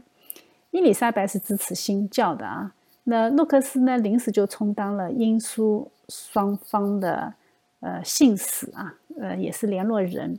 [0.71, 2.75] 伊丽莎白是支持新教的啊，
[3.05, 7.33] 那诺克斯呢，临时就充当了英苏双方的
[7.81, 10.39] 呃信使啊，呃，也是联络人。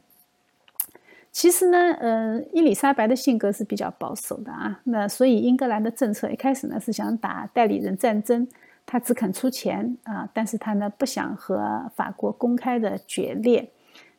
[1.32, 4.80] 其实呢，呃，伊丽莎白的性格是比较保守的啊。
[4.84, 8.48] 那所以英格兰的政策一开始呢是想打代理人战争，
[8.86, 13.68] 他只肯出钱啊，但是他呢不想和法国公开的决裂。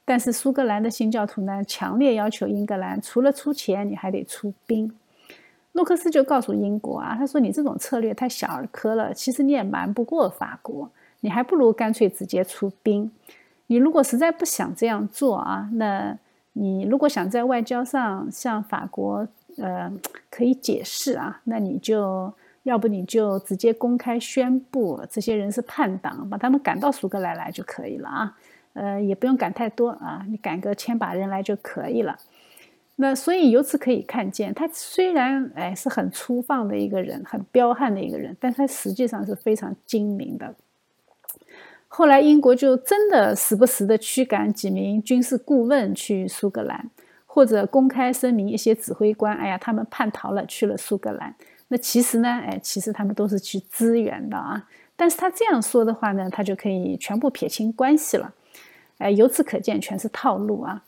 [0.09, 4.91] 但是苏格兰的新教徒呢强烈要求英格兰除了出钱，你还得出兵。
[5.73, 10.91] 诺克斯就告诉英国啊，他说你这种策略太小儿科了，其实你也瞒不过法国，
[11.21, 13.11] 你还不如干脆直接出兵。
[13.67, 16.19] 你如果实在不想这样做啊，那。
[16.55, 19.25] 你如果想在外交上向法国，
[19.59, 19.93] 呃，
[20.29, 22.33] 可以解释啊，那你就
[22.65, 28.37] 要不你就直接公开宣布这些人是叛党，把他们赶到苏格兰来就可以了啊，
[28.79, 32.17] 呃，也不用赶太多啊，你赶个千把人来就可以了。
[32.97, 40.55] 那所以由此可以看见，他虽然哎是很粗放的一个人，很彪悍的一个人，但他实际上是非常精明的。
[41.91, 46.91] 后来，英国就真的时不时的驱赶几名军事顾问去苏格兰，
[47.25, 51.35] 或者公开声明一些指挥官：“哎呀，他们叛逃了，去了苏格兰。”
[51.69, 54.69] 那其实呢，哎，其实他们都是去支援的啊。
[54.97, 58.35] 但是他这样说的话呢，他就可以全部撇清关系了。
[58.99, 60.85] 哎，由此可见，全是套路啊。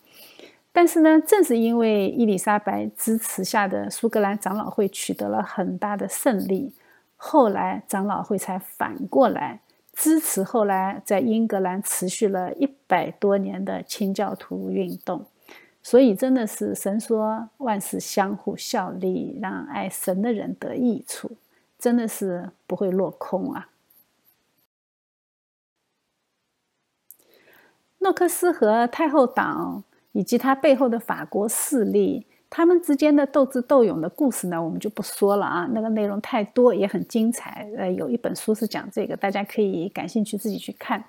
[0.72, 6.72] 但是呢，正是因为伊丽莎白支持下的苏格兰长老会取得了很大的胜利，
[7.16, 9.60] 后来长老会才反过来。
[9.92, 15.26] 支持后来在英格兰持续了一百多年的清教徒运动，
[15.82, 21.32] 所以真的是神说万事相互效力，让爱神的人得益处，
[21.78, 23.68] 真的是不会落空啊。
[28.00, 29.82] 诺克斯和太后党
[30.12, 32.26] 以及他背后的法国势力。
[32.52, 37.70] 他们之间的斗智斗勇的故事呢，我们就不说了啊，那个内容太多，也很精彩。
[37.78, 41.04] 呃，有一本书是讲这个，大家可以感兴趣自己去看。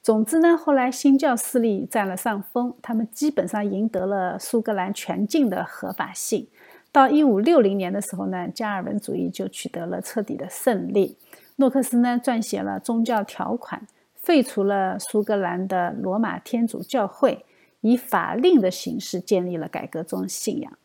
[0.00, 6.46] 总之呢，后来新教势力占了上风，他们基本上赢得了苏格兰全境的合法性。
[6.92, 11.16] 到一五六零年的时候呢，加尔文主义就取得了彻底的胜利。
[11.56, 13.82] 诺克斯呢，撰写了宗教条款，
[14.28, 17.46] 废除了苏格兰的罗马天主教会。
[17.80, 20.78] 以法令的形式建立了改革宗信仰。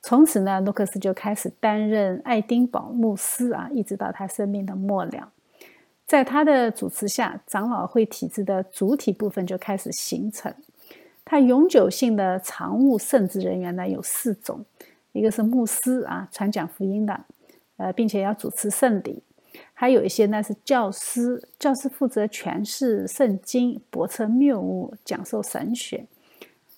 [0.00, 5.32] 从此呢，诺克斯就开始担任爱丁堡牧师啊，一直到他生命的末了。
[6.06, 10.54] 在他的主持下，长老会体制的主体部分就开始形成。
[11.24, 14.64] 他永久性的常务圣职人员呢有四种：
[15.10, 17.24] 一个是牧师啊，传讲福音的，
[17.76, 19.20] 呃，并且要主持圣礼；
[19.80, 26.04] 还有一些呢是教师，教师负责诠释圣经、驳斥谬误、讲授神学。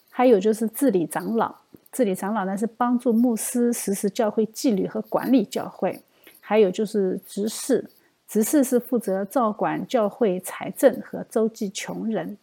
[0.08, 1.52] 还有就是治理长老，
[1.90, 6.00] 治理长老呢是帮助牧师实施教会纪律和管理教会。
[6.38, 7.90] 还有就是执事，
[8.28, 12.38] 执事是负责照管教会财政和周济穷人。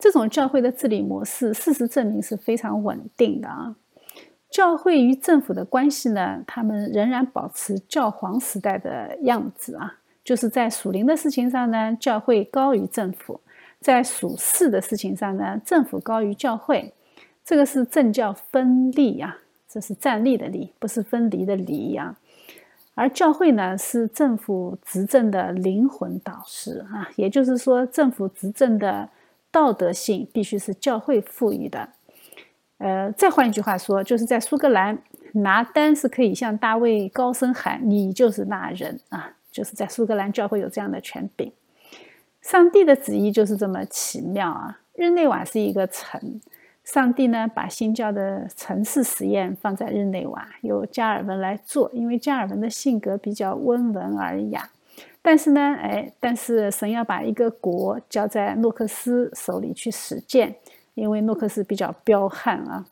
[0.00, 3.76] 这种教会的治理模式，事实证明是非常稳定的啊。
[4.52, 13.40] 教会与政府的关系呢，他们仍然保持教皇时代的样子啊，就是在属灵的事情上呢，教会高于政府。
[13.80, 16.92] 在属世的事情上呢，政府高于教会，
[17.42, 22.14] 这个是政教分立呀，这是站立的立，不是分离的离呀。
[22.94, 29.08] 而教会呢，是政府执政的灵魂导师啊，也就是说，政府执政的
[29.50, 31.88] 道德性必须是教会赋予的。
[32.82, 34.98] 呃，再换一句话说，就是在苏格兰，
[35.34, 41.52] 拿单是可以向大卫高声喊：“你就是那人啊！”就是在苏格兰教会有这样的权柄。
[42.40, 44.80] 上帝的旨意就是这么奇妙啊！
[44.94, 46.40] 日内瓦是一个城，
[46.82, 54.70] 上帝呢把新教的城市实验放在日内瓦，由加尔文来做，因为加尔文的性格比较温文尔雅。
[55.22, 60.56] 但是呢，哎，但是神要把一个国交在诺克斯手里去实践，
[60.94, 62.86] 因为诺克斯比较彪悍啊。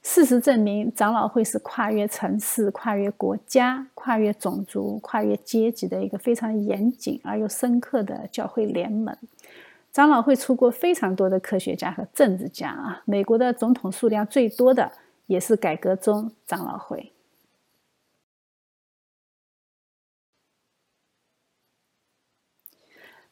[0.00, 9.14] 事实证明，长老会是跨越城市、跨越国家、跨越种族、跨越阶级的一个非常严谨而又深刻的教会联盟。
[9.92, 14.92] 长老会出过非常多的科学家和政治家啊，美国的总统数量最多的
[15.26, 17.12] 也是改革中长老会。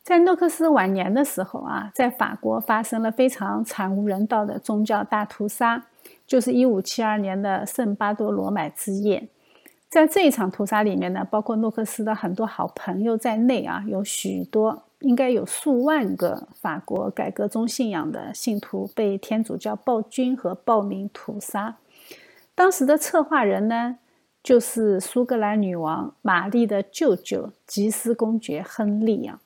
[0.06, 5.84] 在诺克斯晚年的时候啊，在法国发生了非常惨无人道的宗教大屠杀。
[6.24, 9.28] 就是一五七二年的圣巴多罗买之夜，
[9.88, 21.78] 在这一场屠杀里面呢，包括诺克斯的很多好朋友在内啊，有许多，应该有数万个法国改革宗信仰的信徒被天主教暴君和暴民屠杀。
[22.54, 23.98] 当时的策划人呢，
[24.40, 29.40] 就是苏格兰女王玛丽的舅舅吉斯公爵亨利啊。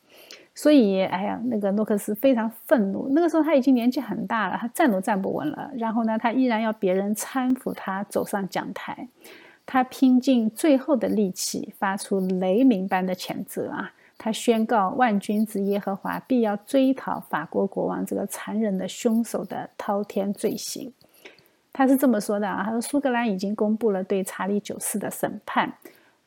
[0.55, 3.09] 所以，哎呀，那个诺克斯非常愤怒。
[3.11, 5.71] 那个时候他已经年纪很大了，他站都站不稳了。
[5.77, 9.09] 然后呢，他依然要别人搀扶他走上讲台。
[9.65, 13.93] 他拼尽最后的力气，发出雷鸣般的谴责啊！
[14.19, 20.93] 他宣告万军之耶和华必要追讨法国国王这个残忍的凶手的滔天罪行。
[21.73, 25.73] 他是这么说的啊：“他说苏格兰已经公布了对查理九世的审判。”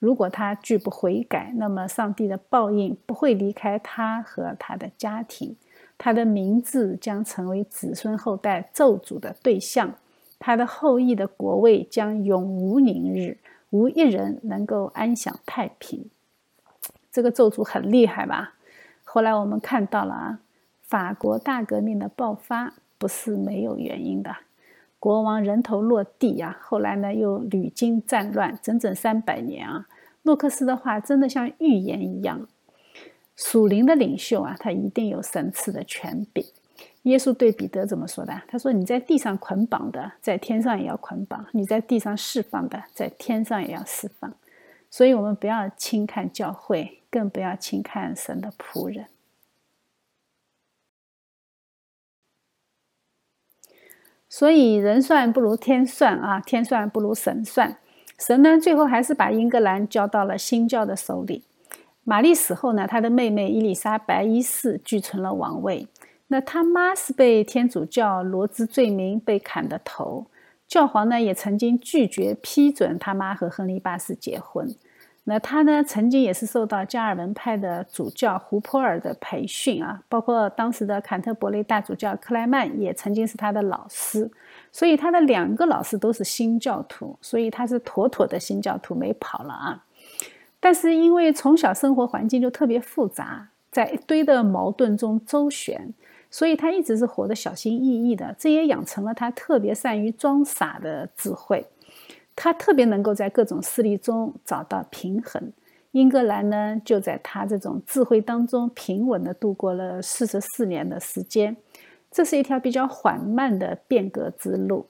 [0.03, 5.55] 如果他拒不悔改，那么上帝的报应不会离开他和他的家庭，
[5.97, 9.93] 他的名字将成为子孙后代咒诅的对象，
[10.39, 13.37] 他的后裔的国位将永无宁日，
[13.69, 16.09] 无一人能够安享太平。
[17.09, 18.55] 这个咒诅很厉害吧？
[19.05, 20.39] 后来我们看到了啊，
[20.81, 24.35] 法国大革命的爆发不是没有原因的。
[24.99, 29.87] 国王人头落地啊，后来呢又屡经战乱，整整三百年啊。
[30.23, 32.47] 诺克斯的话真的像预言一样，
[33.35, 36.45] 属灵的领袖啊，他一定有神赐的权柄。
[37.03, 38.41] 耶稣对彼得怎么说的？
[38.47, 44.33] 他说：“你在地上捆绑的，在天上也要捆绑；你在地上释放的，在天上也要释放。”
[44.89, 49.07] 所以，我们不要轻看教会，更不要轻看神的仆人。
[54.29, 57.77] 所以，人算不如天算啊，天算不如神算。
[58.25, 61.43] 神呢，最后还是把英格兰交到了新教的手里。
[62.05, 65.89] 玛丽死后呢，她的妹妹伊丽莎白一世继承了王位。
[66.27, 70.27] 那她妈是被天主教罗织罪名被砍的头。
[70.69, 74.73] 教皇呢，也曾经拒绝批准他妈和亨利八世结婚。
[75.25, 84.29] 那他呢，曾经也是受到加尔文派的主教胡珀尔的培训啊，包括当时的坎特伯雷大主教克莱曼也曾经是他的老师。
[84.71, 89.85] 所以他的两个老师都是新教徒，所以他是妥妥的新教徒，没跑了啊。
[90.59, 95.93] 但是因为从小生活环境就特别复杂，在一堆的矛盾中周旋，
[96.29, 98.35] 所以他一直是活得小心翼翼的。
[98.37, 101.67] 这也养成了他特别善于装傻的智慧。
[102.35, 105.51] 他特别能够在各种势力中找到平衡。
[105.91, 111.55] 英格兰呢，就在他这种智慧当中平稳地度过了四十四年的时间。
[112.11, 114.87] 这是一条比较缓慢的变革之路。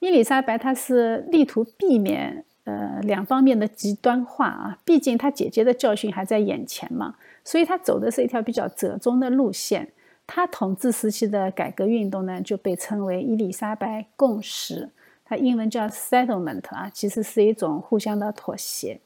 [0.00, 9.92] 伊丽莎白她是力图避免呃两方面的极端化啊，毕竟她姐姐的教训还在眼前嘛，所以她走的是一条比较折中的路线。
[10.26, 14.90] 她统治时期的改革运动呢，就被称为伊丽莎白共识，
[15.24, 19.00] 它英文叫 settlement 啊，其实是一种互相的妥协。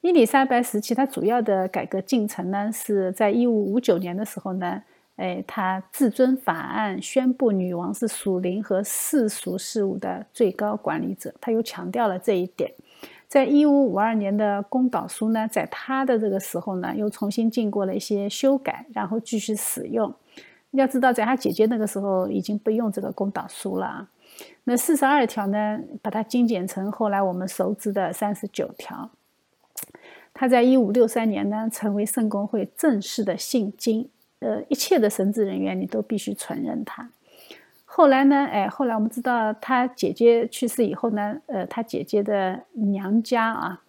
[0.00, 4.82] 伊丽莎白时期，它主要的改革进程呢，是在一五五九年的时候呢。
[5.16, 12.72] 哎，他至尊法案宣布女王是属灵和世俗事务的最高管理者，他又强调了这一点。
[13.28, 20.12] 在一五五二年的公导书呢，在他的这个时候呢，又重新经过了一些修改，然后继续使用。
[20.70, 24.08] 要知道，在他姐姐那个时候已经不用这个公导书了。
[24.64, 29.10] 那四十二条呢，把它精简成后来我们熟知的三十九条。
[30.34, 34.08] 他在一五六三年呢，成为圣公会正式的信经。
[34.38, 37.10] 呃，一切的神职人员你都必须承认他。
[37.84, 43.82] 后来呢，哎，后来我们知道他姐姐去世以后呢，呃，他姐姐的娘家啊，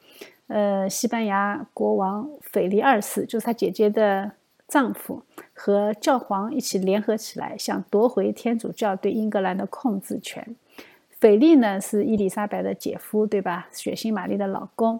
[0.48, 4.32] 呃，西班牙国王腓力二世，就是他姐姐的
[4.68, 10.56] 丈夫，和教皇一起联合起来，想夺回天主教对英格兰的控制权。
[11.20, 13.68] 腓力呢是伊丽莎白的姐夫，对吧？
[13.72, 15.00] 血腥玛丽的老公。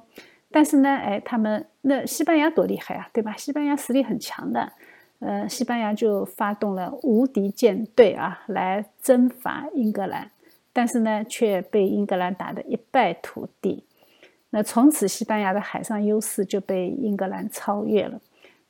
[0.52, 3.36] 但是呢，哎，他们那西班牙多厉害啊，对吧？
[3.36, 4.72] 西班牙实力很强的。
[5.20, 10.30] 呃，西班牙就发动了无敌舰队啊，来征伐英格兰，
[10.72, 13.84] 但是呢，却被英格兰打得一败涂地。
[14.52, 18.20] 那从此，西班牙的海上优势就被英格兰超越了。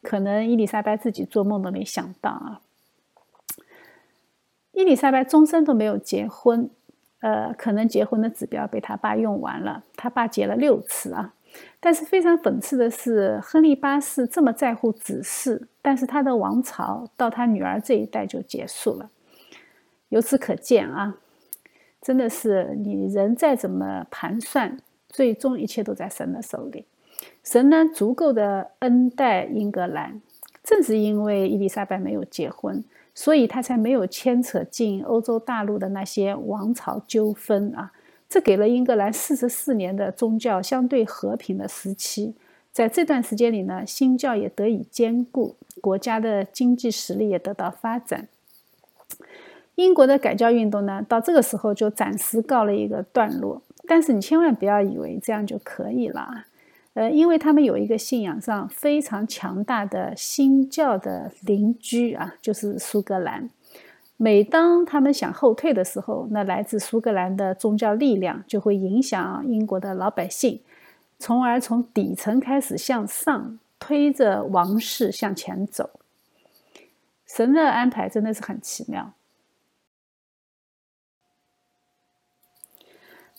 [0.04, 2.62] 可能伊丽莎白自己做梦都没想到啊。
[4.74, 6.70] 伊丽莎白终身都没有结婚，
[7.22, 9.84] 呃，可能结婚的指标被他爸用完了。
[9.96, 11.34] 他爸结了六次啊。
[11.80, 19.12] 但是非常讽刺的是，亨利八世这么在乎子嗣，但是他的王朝到他女儿这一代就结束了。
[20.10, 21.18] 由此可见啊，
[22.02, 26.86] 真的是你人再怎么盘算，最终一切都在神的手里。
[27.44, 30.22] 神呢，足够的恩待英格兰，
[30.64, 32.84] 正是因为伊丽莎白没有结婚，
[33.14, 37.92] 所以他才没有牵扯进欧洲大陆的那些王朝纠纷啊。
[38.30, 42.34] 这给了英格兰四十四年的宗教相对和平的时期，
[42.72, 48.28] 在这段时间里呢，新教也得以兼顾，国家的经济实力也得到发展。
[49.76, 53.62] 英国的改教运动呢，到这个时候就暂时告了一个段落。
[53.86, 56.46] 但是你千万不要以为这样就可以了。
[56.94, 63.50] 呃，因为他们有一个信仰上非常强大的新教的邻居啊，就是苏格兰。
[64.18, 70.62] 每当他们想后退的时候，那来自苏格兰的宗教力量就会影响英国的老百姓，
[71.18, 75.90] 从而从底层开始向上推着王室向前走。
[77.26, 79.12] 神的安排真的是很奇妙。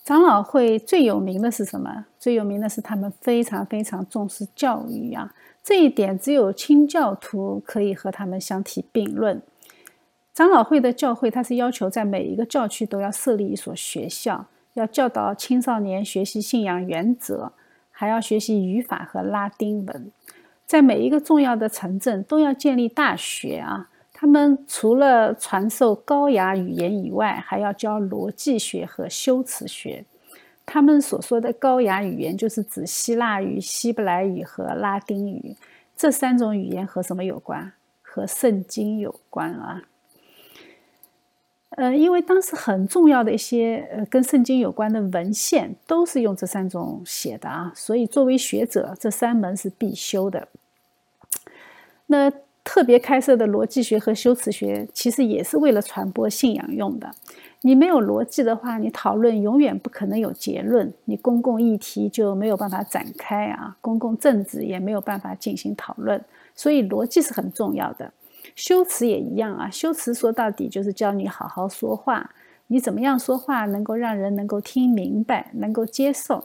[0.04, 2.04] 长老会最有名的是什么？
[2.18, 5.34] 最有名的是他们非常非常重视教育啊！
[5.62, 9.40] 这一点只有清教徒可以和他们相提并论。
[10.34, 14.44] 长老会的教会，它是要求在每一个教区都要设立一所学校，
[14.74, 17.52] 要教导青少年学习信仰原则，
[17.90, 20.12] 还要学习语法和拉丁文。
[20.66, 23.88] 在每一个重要的城镇都要建立大学啊！
[24.24, 30.06] 他们除了传授高雅语言以外，还要教逻辑学和修辞学。
[30.64, 35.54] 他们所说的高雅语言，就是指希腊语、希伯来语和拉丁语
[35.94, 37.70] 这三种语言和什么有关？
[38.00, 39.82] 和圣经有关啊。
[41.76, 50.48] 呃，因为当时很重要的一些呃跟圣经有关的文献都是用这三种写的啊，所以作为学者，这三门是必修的。
[52.06, 52.32] 那。
[52.64, 57.10] 特别开设的逻辑学和修辞学，其实也是为了传播信仰用的。
[57.60, 66.22] 你没有逻辑的话，你讨论永远不可能有结论，你公共议题就没有办法展开啊，公共政治也没有办法进行讨论。
[66.54, 68.12] 所以逻辑是很重要的，
[68.54, 69.70] 修辞也一样啊。
[69.70, 72.30] 修辞说到底就是教你好好说话，
[72.66, 76.44] 你怎么样说话能够让人能够听明白，能够接受。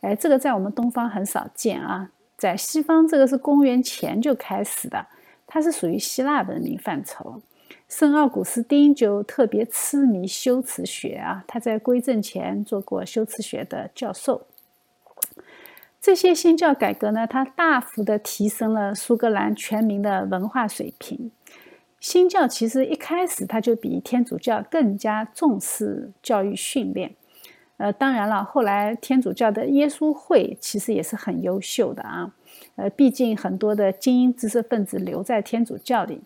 [0.00, 5.06] 哎，这个在我们东方很少见啊，在西方这个是公元前就开始的。
[5.52, 7.42] 它是属于希腊文明范畴，
[7.88, 14.46] 圣奥古斯丁就特别痴迷修辞学啊，他在归正前做过修辞学的教授。
[16.00, 21.32] 这些新教改革呢，它大幅的提升了苏格兰全民的文化水平。
[21.98, 27.16] 新教其实一开始它就比天主教更加重视教育训练。
[27.76, 32.32] 呃，当然了，后来天主教的耶稣会其实也是很优秀的啊。
[32.80, 36.18] 呃，毕竟很多的精英知识分子留在天主教里，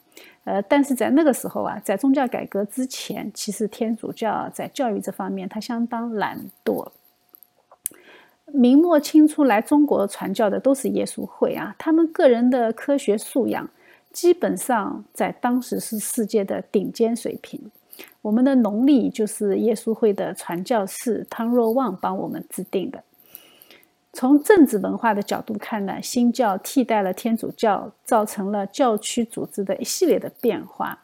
[0.44, 6.88] 呃，但是在那个时候啊，在宗教改革之前，其实天主教在教育这方面它相当懒惰。
[8.52, 13.68] 明末清初来中国传教的都是耶稣会啊，他们个人的科学素养
[14.12, 17.60] 基本上在当时是世界的顶尖水平。
[18.22, 23.02] 我们的农历就是耶稣会的传教士汤若望帮我们制定的。
[24.14, 31.00] 从政治文化的角度看呢，新教替代了天主教，造成了教区组织的一系列的变化。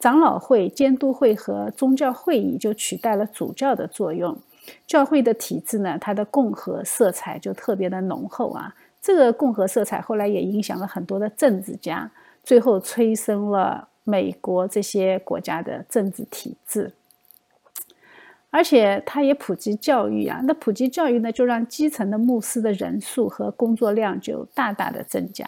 [0.00, 4.36] 长老会、监督会和宗教会议就取代了主教的作用。
[4.84, 8.74] 教会的体制呢，它的共和色彩就特别的浓厚啊。
[9.00, 12.10] 这个共和色彩后来也影响了很多的政治家，
[12.42, 16.92] 最后催生了美国这些国家的政治体制。
[18.50, 25.46] 而且它也普及教育啊，那普及教育呢，就让基层的牧师的人数和工作量就大大的增加。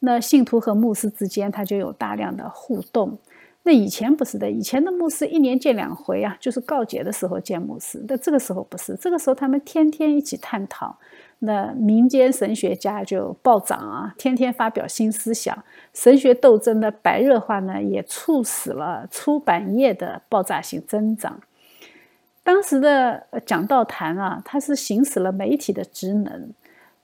[0.00, 3.18] 那信徒和牧师之间，他就有大量的互动。
[3.64, 8.04] 那以前不是的，以前的牧师一年见两回啊，就是告解的时候见牧师。
[8.08, 10.98] 那这个时候不是，这个时候他们天天一起探讨。
[11.38, 21.40] 那民间神学家就暴涨啊，天天发表新思想，神学斗争的白热化呢，也促使了出版业的爆炸性增长。
[22.44, 26.52] 当时的讲道坛啊，它是行使了媒体的职能，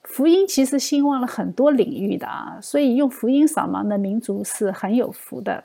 [0.02, 5.64] 福音其实兴旺了很多领域的啊，所以用福音扫盲的民族是很有福的。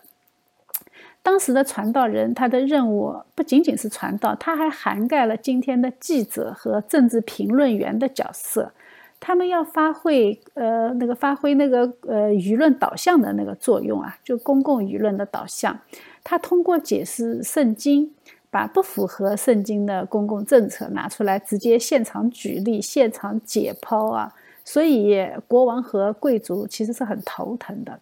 [1.23, 8.73] 当时的传道人，他的任务不仅仅是传道，他还涵盖了今天的记者和政治评论员的角色，
[9.19, 15.79] 他们要发挥呃那个发挥那个呃舆论导向的那个作用啊，就公共舆论的导向，
[16.23, 18.13] 他通过解释圣经。
[18.53, 24.31] 把不符合圣经的公共政策拿出来，直接现场举例、现场解剖啊！
[24.63, 27.99] 所以国王和贵族其实是很头疼的。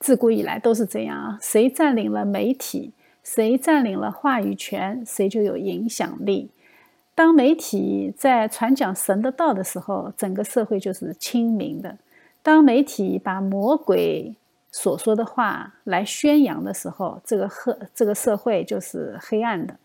[0.00, 6.48] 自古以来都是这样啊，谁占领了媒体，谁占领了话语权，谁就有影响力。
[7.14, 11.98] 当媒体在传讲神的道的时候，整个社会就是清明的；
[12.42, 14.34] 当媒体把魔鬼，
[14.72, 19.76] 所说的话来宣扬的时候，这个黑这个社会就是黑暗的。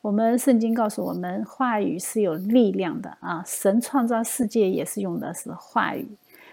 [0.00, 3.44] 我们圣经告诉我们，话语是有力量的啊！
[3.44, 6.08] 神创造世界也是用的是话语，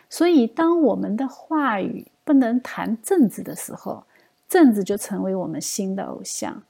[0.10, 4.04] 所以当我们的话语不能谈政治的时候，
[4.50, 6.64] 政治就成为我们新的偶像。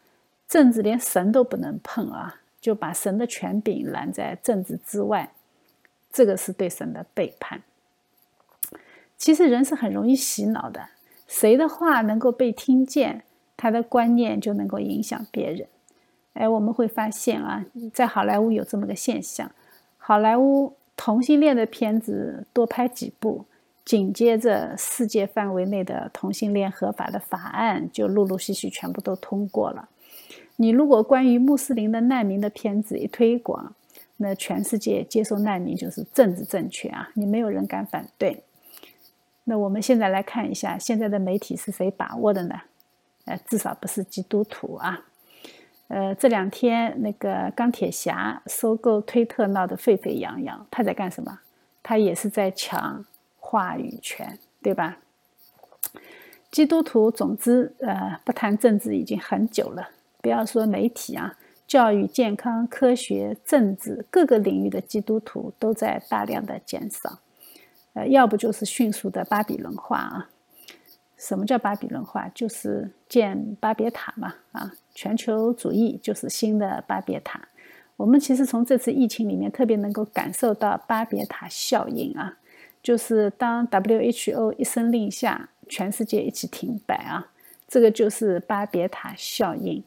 [0.47, 5.31] 政治连神都不能碰啊，就把神的权柄拦在政治之外。
[6.13, 7.63] 这个是对神的背叛。
[9.17, 10.89] 其实人是很容易洗脑的，
[11.27, 13.23] 谁的话能够被听见，
[13.55, 15.67] 他的观念就能够影响别人。
[16.33, 19.51] 哎，我们会发现啊，在好莱坞有这么个现象：
[19.97, 23.45] 好莱坞同性恋的片子多拍几部，
[23.83, 29.89] 紧接着世界范围内的同性恋合法的法案就陆陆续续全部都通过了。
[30.57, 33.75] 你如果关于穆斯林的难民的片子一推广，
[34.17, 38.43] 那全世界接受难民就是政治正确啊，你没有人敢反对。
[39.49, 42.55] 那我们现在来看一下，现在的媒体是谁把握的呢？
[43.23, 45.05] 呃，至少不是基督徒啊。
[45.87, 51.39] 呃，这两天那个钢铁侠收购推特闹得沸沸扬扬，他在干什么？
[51.81, 53.05] 他也是在抢
[53.39, 54.97] 话语权，对吧？
[56.51, 59.91] 基督徒总之呃不谈政治已经很久了，
[60.21, 67.19] 不要说媒体啊，教育、健康、科学、政治各个领域的基督徒都在大量的减少。
[67.97, 70.29] 呃，要不就是迅速的巴比伦化啊。
[71.17, 72.29] 什么叫巴比伦化？
[72.29, 74.71] 就是建巴别塔嘛啊。
[74.93, 77.47] 全球主义就是新的巴别塔。
[77.95, 82.37] 我们其实从这次疫情里面特别能够感受到巴别塔效应啊，
[82.83, 87.31] 就是当 WHO 一声令下，全世界一起停摆啊，
[87.67, 89.83] 这个就是巴别塔效应。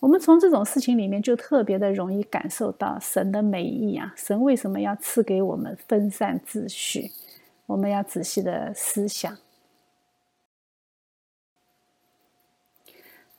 [0.00, 7.10] 我们从这种事情里面就特别的容易感受到神的美意啊，神为什么要赐给我们分散秩序？
[7.66, 9.36] 我们要仔细的思想。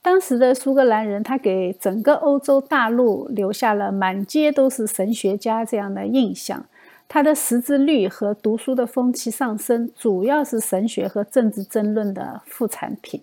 [0.00, 6.66] 当时的苏格兰人，他给整个欧洲大陆留下了满街都是神学家这样的印象。
[7.08, 13.22] 他的识字率和读书的风气上升，主要是神学和政治争论的副产品。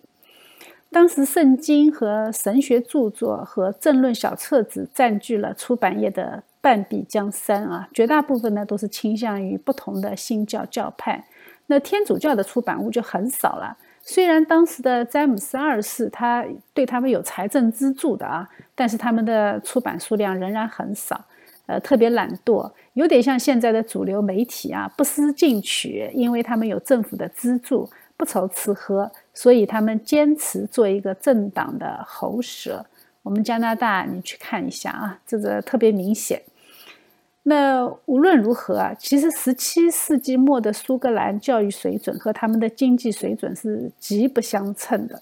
[0.92, 11.24] 当时，圣经和神学著作和政论小册子占据了出版业的半壁江山啊，绝大部分呢都是倾向于不同的新教教派。
[11.68, 13.78] 那天主教的出版物就很少了。
[14.02, 16.44] 虽然当时的詹姆斯二世他
[16.74, 21.24] 对他们有财政资助的啊，但是他们的出版数量仍然很少，
[21.68, 27.88] 呃，特别懒惰，有点像现在的主流媒体啊，不思进取，因为他们有政府的资助，
[28.18, 32.84] 不愁吃喝，所以他们坚持做一个政党的喉舌。
[33.22, 36.42] 我们加拿大，你去看一下啊，这个特别明显。
[37.48, 45.22] 那无论如何啊，其实十七世纪末的苏格兰教育水准和他们的经济水准是极不相称的。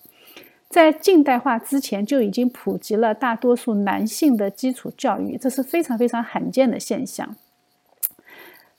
[0.70, 7.36] 在近代化之前就已经普及了大多数男性的基础教育，这是非常非常罕见的现象。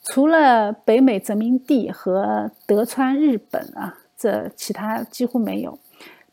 [0.03, 5.78] 除了北美殖民地和德川日本啊，这其他几乎没有。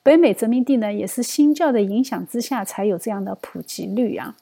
[0.02, 4.38] 北美殖民地呢，也是新教的影响之下才有这样的普及率啊。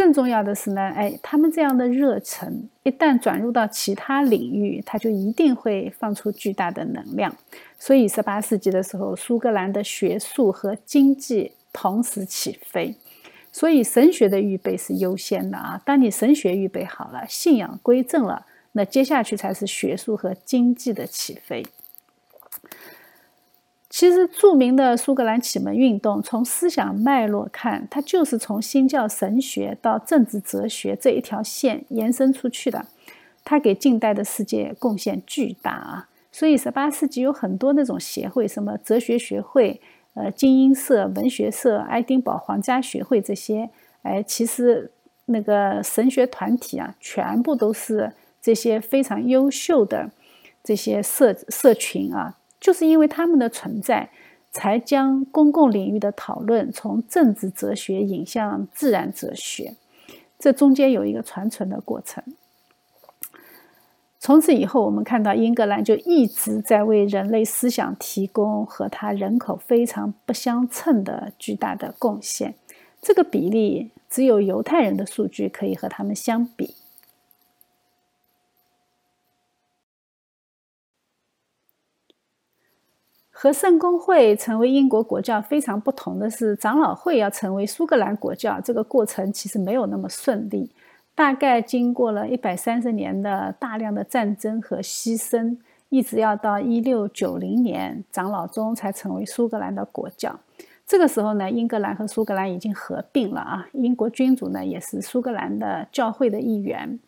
[0.00, 7.36] 更重要的是呢，哎，他们这样的热忱一旦转入到其他领域，它就一定会放出巨大的能量。
[7.78, 12.94] 所以，十八世纪的时候，苏格兰的学术和经济同时起飞。
[13.52, 15.78] 所以，神学的预备是优先的啊。
[15.84, 21.62] 当你神学预备好了，信仰归正了，那接下去才是学术和经济的起飞。
[23.90, 32.86] 其实，著名的苏格兰启蒙运动，从思想脉络看，它就是从新教神学到政治哲学这一条线延伸出去的。
[33.44, 36.08] 它给近代的世界贡献巨大啊！
[36.30, 39.80] 所以，十八世纪有很多那种协会，什么哲学学会、
[40.14, 43.70] 呃精英社、文学社、爱丁堡皇家学会这些，
[44.02, 44.92] 哎，其实
[45.24, 50.12] 那个神学团体啊，全部都是这些非常优秀的
[50.62, 52.36] 这些社社群啊。
[52.60, 54.10] 就是因为他们的存在，
[54.52, 59.74] 才将公共领域的讨论从政治哲学引向自然哲学，
[60.38, 62.22] 这中间有一个传承的过程。
[64.18, 72.54] 从此以后，我们看到英格兰就一直在为人类思想提供和它人口非常不相称的巨大的贡献，
[73.00, 76.74] 这个比例只有犹太人的数据可以和他们相比。
[83.42, 90.70] 和圣公会成为英国国教非常不同的是，长老会要成为苏格兰国教，这个过程其实没有那么顺利。
[91.14, 95.56] 大概经过了一百三十年的大量的战争和牺牲，
[95.88, 100.38] 一直要到一六九零年，长老宗才成为苏格兰的国教。
[100.86, 103.66] 这个时候呢，英格兰和苏格兰已经合并了啊。
[103.72, 107.00] 英国君主呢，也是苏格兰的教会的一员，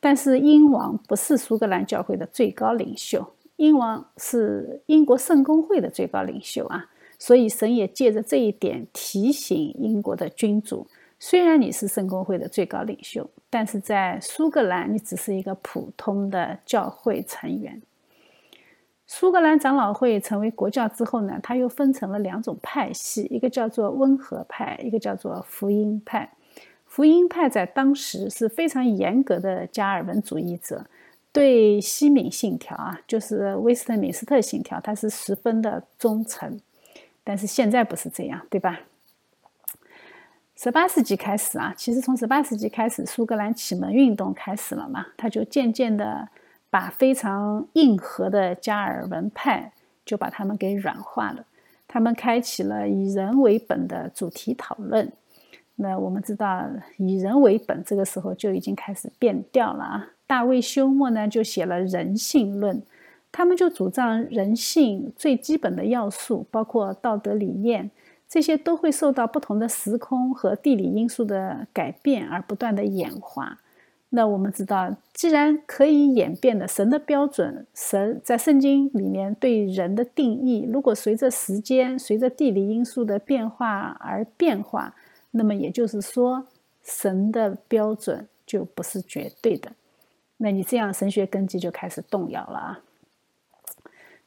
[0.00, 3.33] 但是英王不是苏格兰教会的最高领袖。
[3.56, 10.86] 英王是英国圣公会的最高领袖啊，所以神也借着这一点提醒英国的君主，
[11.18, 17.80] 虽然你是圣公会的最高领袖，但是在苏格兰你只是一个普通的教会成员。
[19.06, 26.32] 苏格兰长老会成为国教之后呢，它又分成了两种派系，一个叫做温和派，一个叫做福音派。
[26.86, 30.86] 福音派在当时是非常严格的加尔文主义者，
[31.34, 36.60] 对西敏信条啊，就是威斯特敏斯特信条，它是十分的忠诚。
[37.24, 38.80] 但是现在不是这样，对吧？
[40.54, 46.28] 十八世纪开始啊，其实从十八世纪开始，苏格兰启蒙运动开始了嘛，他就渐渐的
[46.70, 49.72] 把非常硬核的加尔文派
[50.04, 51.44] 就把他们给软化了。
[51.88, 55.10] 他们开启了以人为本的主题讨论。
[55.74, 60.10] 那我们知道，以人为本这个时候就已经开始变调了啊。
[60.26, 62.76] 大卫休谟呢就写了《人性论》，
[63.30, 67.90] 他们就主张人性最基本的要素，包括道德理念。
[68.26, 73.60] 这些都会受到不同的时空和地理因素的改变而不断的演化。
[74.08, 84.94] 那我们知道，既然可以演变的神的标准，神在圣经里面对人的定义，如果随着时间、随着地理因素的变化而变化，
[85.32, 86.46] 那么也就是说，
[86.82, 89.72] 神的标准就不是绝对的。
[90.38, 92.80] 那你这样神学根基就开始动摇了啊！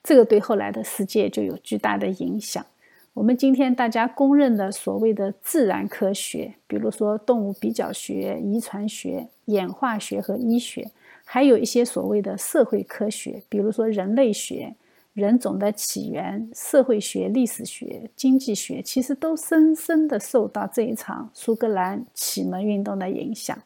[0.01, 2.65] 这个对后来的世界就有巨大的影响。
[3.13, 10.91] 我们今天大家公认的所谓的自然科学，比如说动物比较学、遗传学、演化学和医学，
[11.25, 14.75] 还有一些所谓的社会科学，比如说人类学、
[15.13, 23.57] 人种的起源、社会学、历史学、经济学，其实都深深的受到这一场苏格兰启蒙运动的影响。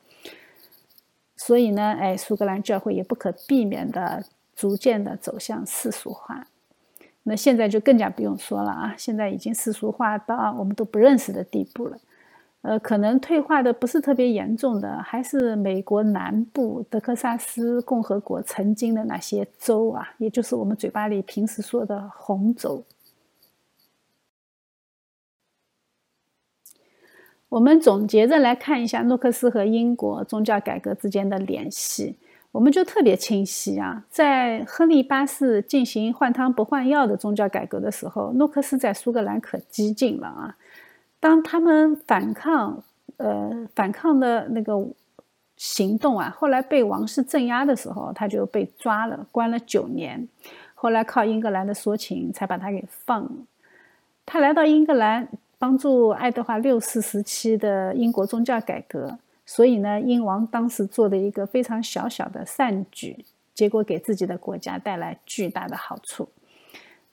[1.44, 4.24] 所以呢，哎，苏格兰教会也不可避免的
[4.56, 6.46] 逐渐的走向世俗化。
[7.24, 8.94] 那现在就更加不用说了啊！
[8.96, 11.98] 现在已经世俗化到我们都不认识的地步了。
[12.62, 22.84] 呃，可能退化的不是特别严重的，还是美国南部德克萨斯共和国曾经的那些州啊，也就是我们嘴巴里平时说的红州。
[27.52, 32.16] 我们总结着来看一下诺克斯和英国宗教改革之间的联系。
[32.54, 40.56] 我们就特别清晰啊，在亨利八世进行换汤不换药的宗教改革的时候，诺克斯在苏格兰可激进了啊。
[41.20, 42.82] 当他们反抗，
[43.18, 44.88] 呃，反抗的那个
[45.58, 50.26] 行动啊，后来被王室镇压的时候，他就被抓了，关了九年。
[50.74, 53.32] 后来靠英格兰的说情，才把他给放了。
[54.26, 55.28] 他来到英格兰，
[55.62, 59.20] 帮助爱德华六世时期的英国宗教改革。
[59.45, 66.28] 所以呢，英王当时做的一个非常小小的善举，结果给自己的国家带来巨大的好处。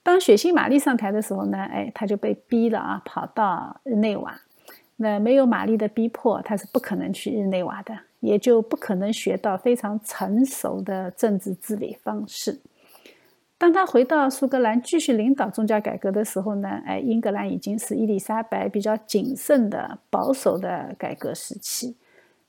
[0.03, 4.41] 当血腥玛丽上台的时候呢，哎，他就被逼了啊，跑到日内瓦。
[4.97, 12.59] 那没有玛丽的逼迫，他是不可能去日内瓦的，也就不可能学到非常成熟的政治治理方式。
[13.59, 21.97] 当他回到苏格兰继续领导宗教改革的时候呢，哎，英格兰已经是伊丽莎白比较谨慎的保守的改革时期。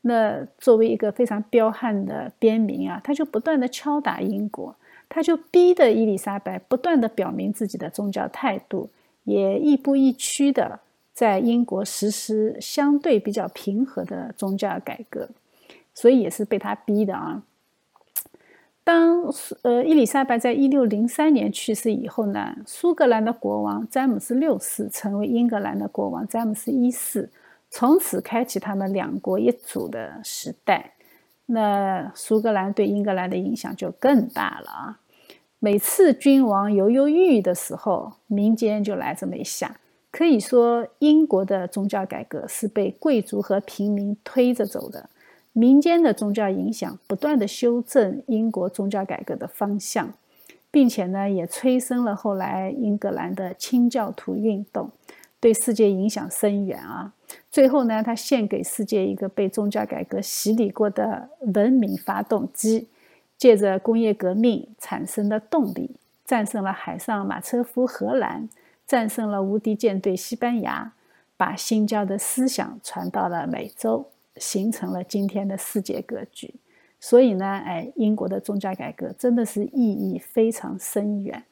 [0.02, 4.76] 那作为一个非常彪悍的边民啊，他就不断的敲打英国，
[5.10, 8.90] 他就逼得伊丽莎白不断的表明自己的宗教态度，
[9.24, 10.80] 也亦步亦趋的
[11.12, 15.28] 在英国实施相对比较平和的宗教改革，
[15.96, 17.42] 所以也是被他逼的啊。
[18.90, 19.32] 当
[19.62, 27.30] 呃伊丽莎白在一六零三年去世以后呢，苏格兰的国王詹姆斯六世成为英格兰的国王詹姆斯一世。
[27.70, 30.94] 从此开启他们两国一主的时代，
[31.46, 35.00] 那苏格兰对英格兰的影响就更大了啊！
[35.60, 39.80] 每次君王犹犹豫豫的时候，民间就来这么一下。
[40.10, 45.08] 可以说，英国的宗教改革是被贵族和平民推着走的，
[45.54, 50.14] 民间的宗教影响不断的修正英国宗教改革的方向，
[50.72, 54.92] 并且呢，也催生了后来英格兰的清教徒运动，
[55.40, 57.14] 对世界影响深远啊！
[57.52, 62.88] 最后呢，他献给世界一个被宗教改革洗礼过的文明发动机，
[63.38, 65.96] 借着工业革命产生的动力，
[66.26, 68.48] 战胜了海上马车夫荷兰，
[68.86, 70.94] 战胜了无敌舰队西班牙，
[71.36, 74.08] 把新教的思想传到了美洲，
[74.40, 76.56] 形成了今天的世界格局。
[77.00, 81.44] 所以呢，哎，英国的宗教改革真的是意义非常深远。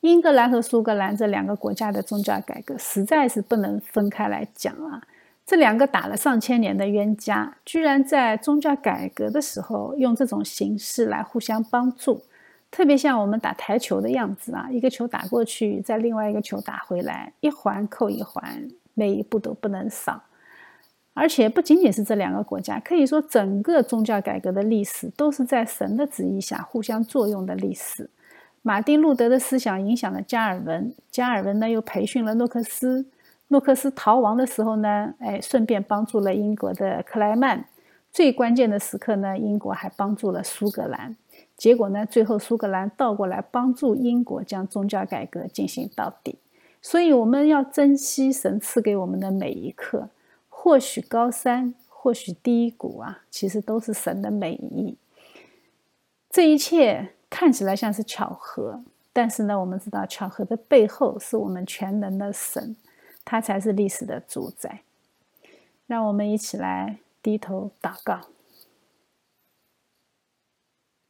[0.00, 5.02] 英格兰和苏格兰这两个国家的宗教改革实在是不能分开来讲啊！
[5.44, 12.22] 这两个打了上千年的冤家，居然在宗教改革的时候用这种形式来互相帮助，
[12.70, 20.22] 特别像我们打台球的样子啊，一个球打过去，再另外一个球打回来，一环扣一环，每一步都不能少。
[21.14, 28.10] 而且不仅仅是这两个国家，可以说整个宗教改革的历史都是在神的旨意下互相作用的历史。
[28.60, 33.06] 马丁·路德的思想影响了加尔文，加尔文呢又培训了诺克斯，
[33.48, 37.64] 诺克斯逃亡的时候呢，哎，顺便帮助了英国的克莱曼。
[38.12, 41.16] 最关键的时刻呢，英国还帮助了苏格兰。
[41.56, 46.38] 结果呢，最后苏格兰倒过来帮助英国将宗教改革进行到底。
[46.82, 50.10] 所以我们要珍惜神赐给我们的每一刻。
[50.48, 54.96] 或许高山，或许低谷啊，其实都是神的美意。
[56.28, 58.82] 这一切看起来像是巧合，
[59.12, 62.76] 但是呢，我们知道巧合的背后是我们全能的神，
[63.24, 64.82] 他才是历史的主宰。
[65.86, 68.20] 让我们一起来低头祷告。